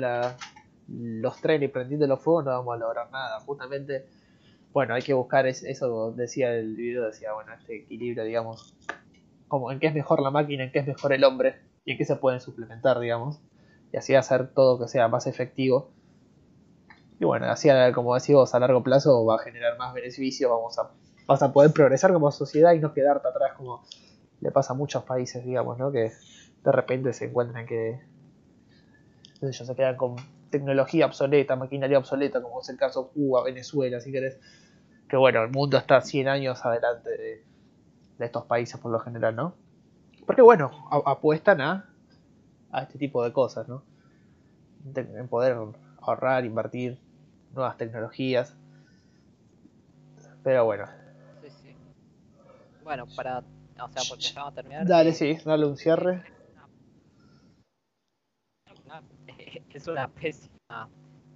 [0.90, 3.40] los trenes y prendiendo los fuegos no vamos a lograr nada.
[3.40, 4.08] Justamente,
[4.74, 8.76] bueno, hay que buscar eso, decía el video, decía, bueno, este equilibrio, digamos,
[9.48, 11.98] como en qué es mejor la máquina, en qué es mejor el hombre y en
[11.98, 13.40] qué se pueden suplementar, digamos,
[13.94, 15.92] y así hacer todo que sea más efectivo.
[17.22, 20.92] Y bueno, así como decimos, a largo plazo va a generar más beneficio, vamos a,
[21.26, 23.82] vas a poder progresar como sociedad y no quedarte atrás como
[24.42, 25.92] le pasa a muchos países, digamos, ¿no?
[25.92, 26.12] Que
[26.64, 28.00] de repente se encuentran que
[29.42, 30.16] ellos se quedan con
[30.50, 34.40] tecnología obsoleta, maquinaria obsoleta, como es el caso de Cuba, Venezuela, si querés.
[35.08, 39.56] Que bueno, el mundo está 100 años adelante de, estos países por lo general, ¿no?
[40.26, 40.72] Porque bueno,
[41.06, 41.90] apuestan a,
[42.72, 43.84] a este tipo de cosas, ¿no?
[44.96, 45.58] En poder
[46.02, 47.00] ahorrar, invertir,
[47.54, 48.56] nuevas tecnologías.
[50.44, 50.86] Pero bueno.
[51.42, 51.76] Sí, sí.
[52.84, 53.44] Bueno, para
[53.86, 54.88] o sea, porque ya a terminar.
[54.88, 56.24] Dale, sí, dale un cierre.
[59.74, 60.90] es una pésima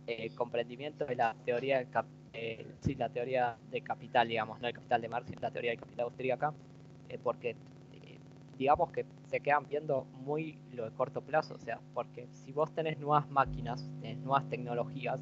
[0.07, 1.85] eh, comprendimiento de la teoría
[2.33, 5.71] eh, sí, la teoría de capital, digamos, no el capital de Marx, sino la teoría
[5.71, 6.53] del capital austríaca,
[7.09, 7.55] eh, porque
[7.91, 8.19] eh,
[8.57, 12.73] digamos que se quedan viendo muy lo de corto plazo, o sea, porque si vos
[12.73, 15.21] tenés nuevas máquinas, tenés nuevas tecnologías,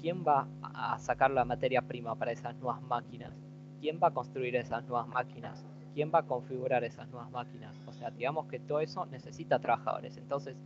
[0.00, 3.32] ¿quién va a sacar la materia prima para esas nuevas máquinas?
[3.80, 5.64] ¿Quién va a construir esas nuevas máquinas?
[5.94, 7.74] ¿Quién va a configurar esas nuevas máquinas?
[7.86, 10.16] O sea, digamos que todo eso necesita trabajadores.
[10.16, 10.56] Entonces,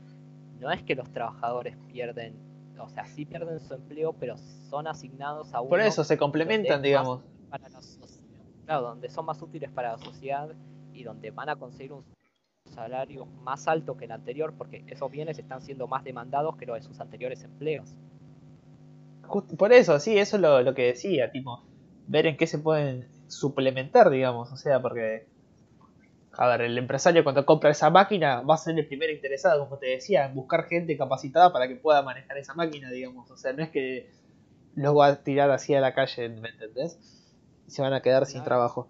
[0.61, 2.35] no es que los trabajadores pierden,
[2.79, 5.71] o sea, sí pierden su empleo, pero son asignados a uno.
[5.71, 7.23] Por eso se complementan, digamos.
[7.51, 7.81] Para la
[8.65, 10.51] claro, donde son más útiles para la sociedad
[10.93, 12.05] y donde van a conseguir un
[12.73, 16.77] salario más alto que el anterior, porque esos bienes están siendo más demandados que los
[16.77, 17.95] de sus anteriores empleos.
[19.59, 21.63] por eso, sí, eso es lo, lo que decía, tipo,
[22.07, 25.27] ver en qué se pueden suplementar, digamos, o sea, porque
[26.37, 29.79] a ver, el empresario cuando compra esa máquina va a ser el primer interesado, como
[29.79, 33.31] te decía, en buscar gente capacitada para que pueda manejar esa máquina, digamos.
[33.31, 34.11] O sea, no es que
[34.75, 36.99] los va a tirar así a la calle, ¿me entendés?
[37.67, 38.89] Y se van a quedar sin trabajo.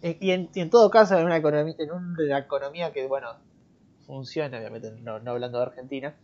[0.00, 3.30] Y en, todo caso, en una, economía, en una economía que, bueno,
[4.06, 6.14] funciona, obviamente, no, hablando de Argentina,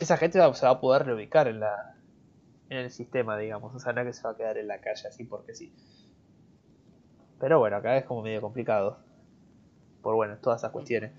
[0.00, 1.94] esa gente se va a poder reubicar en, la,
[2.68, 3.74] en el sistema, digamos.
[3.74, 5.72] O sea, no que se va a quedar en la calle así porque sí.
[7.40, 8.98] Pero bueno, acá es como medio complicado.
[10.02, 11.12] Por bueno, todas esas cuestiones.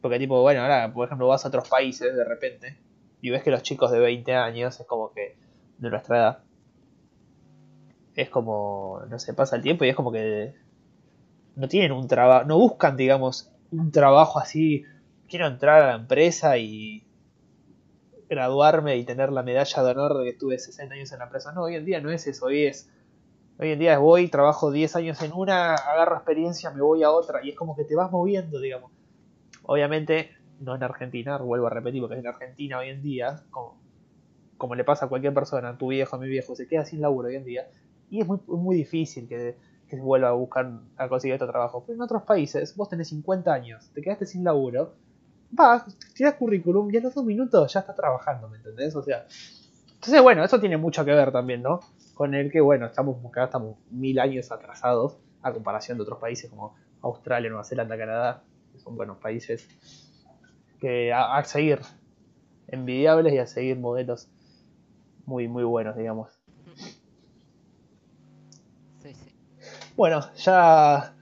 [0.00, 2.78] Porque tipo, bueno, ahora por ejemplo vas a otros países de repente
[3.20, 5.36] y ves que los chicos de 20 años es como que
[5.78, 6.44] de nuestra edad
[8.14, 10.54] es como, no sé, pasa el tiempo y es como que
[11.56, 14.84] no tienen un trabajo, no buscan, digamos, un trabajo así,
[15.28, 17.06] quiero entrar a la empresa y
[18.32, 21.52] graduarme y tener la medalla de honor de que estuve 60 años en la empresa.
[21.52, 22.90] No, hoy en día no es eso, hoy es
[23.58, 27.44] Hoy en día voy, trabajo 10 años en una, agarro experiencia, me voy a otra
[27.44, 28.90] y es como que te vas moviendo, digamos.
[29.64, 33.78] Obviamente, no en Argentina, vuelvo a repetir, porque en Argentina hoy en día, como,
[34.56, 37.36] como le pasa a cualquier persona, tu viejo, mi viejo, se queda sin laburo hoy
[37.36, 37.68] en día
[38.10, 39.56] y es muy, muy difícil que,
[39.86, 41.84] que se vuelva a buscar, a conseguir otro trabajo.
[41.86, 44.94] Pero en otros países, vos tenés 50 años, te quedaste sin laburo,
[45.52, 45.84] vas,
[46.14, 48.96] tiras currículum y a los dos minutos ya estás trabajando, ¿me entendés?
[48.96, 49.24] O sea,
[49.94, 51.80] entonces bueno, eso tiene mucho que ver también, ¿no?
[52.14, 56.76] con el que, bueno, estamos, estamos mil años atrasados a comparación de otros países como
[57.00, 59.68] Australia, Nueva Zelanda, Canadá, que son buenos países
[60.80, 61.80] que a, seguir
[62.68, 64.28] envidiables y a seguir modelos
[65.26, 66.38] muy, muy buenos, digamos.
[68.98, 69.34] Sí, sí.
[69.96, 71.14] Bueno, ya,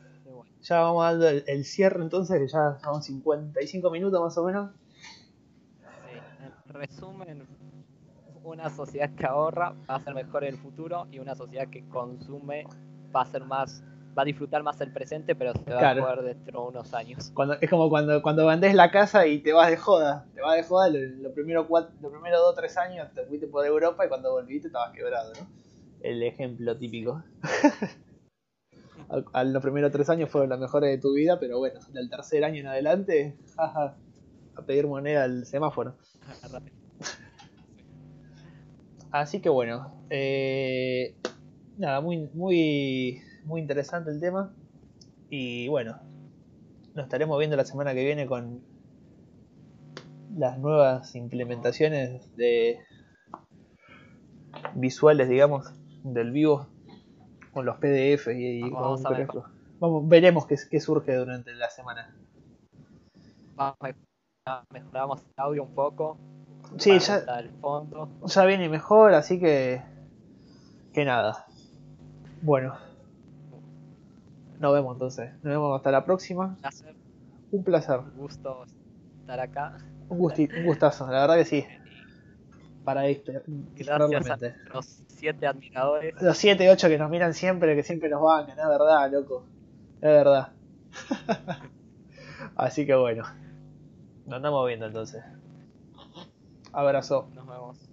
[0.63, 4.71] ya vamos dando el, el, cierre entonces, que ya son 55 minutos más o menos.
[5.79, 7.47] Sí, en resumen,
[8.43, 11.87] una sociedad que ahorra va a ser mejor en el futuro y una sociedad que
[11.89, 12.67] consume
[13.15, 13.83] va a ser más
[14.17, 17.31] va a disfrutar más el presente, pero se va a poder dentro de unos años.
[17.35, 20.27] Cuando, es como cuando, cuando vendés la casa y te vas de joda.
[20.35, 23.25] Te vas de joda los lo primero cuatro, lo primero dos o tres años te
[23.27, 25.47] fuiste por Europa y cuando volviste estabas quebrado, ¿no?
[26.03, 27.23] El ejemplo típico.
[29.33, 32.45] a, los primeros tres años fueron los mejores de tu vida, pero bueno, del tercer
[32.45, 33.95] año en adelante, a
[34.67, 35.97] pedir moneda al semáforo.
[39.11, 41.17] Así que bueno, eh,
[41.79, 44.55] nada, muy, muy, muy interesante el tema.
[45.29, 45.99] Y bueno,
[46.95, 48.63] nos estaremos viendo la semana que viene con
[50.37, 52.79] las nuevas implementaciones de
[54.75, 55.73] visuales, digamos,
[56.05, 56.69] del vivo
[57.53, 59.29] con los PDF y, vamos, a ver.
[59.79, 62.15] vamos veremos qué, qué, surge durante la semana.
[64.73, 66.19] Mejoramos el audio un poco
[66.79, 67.25] Sí, ya,
[68.25, 69.83] ya viene mejor, así que.
[70.93, 71.47] Que nada.
[72.43, 72.77] Bueno.
[74.59, 75.33] Nos vemos entonces.
[75.43, 76.57] Nos vemos hasta la próxima.
[77.51, 77.99] Un placer.
[77.99, 78.65] Un gusto
[79.21, 79.79] estar acá.
[80.09, 81.65] Un, un gustazo, la verdad que sí.
[82.85, 83.43] Para este.
[83.77, 84.39] Gracias a
[84.73, 86.15] los siete admiradores.
[86.21, 89.45] Los siete, ocho que nos miran siempre, que siempre nos bancan, es verdad, loco.
[89.97, 90.53] Es verdad.
[92.57, 93.25] Así que bueno.
[94.27, 95.23] Nos andamos viendo entonces.
[96.73, 97.29] Abrazo.
[97.35, 97.90] Nos vemos.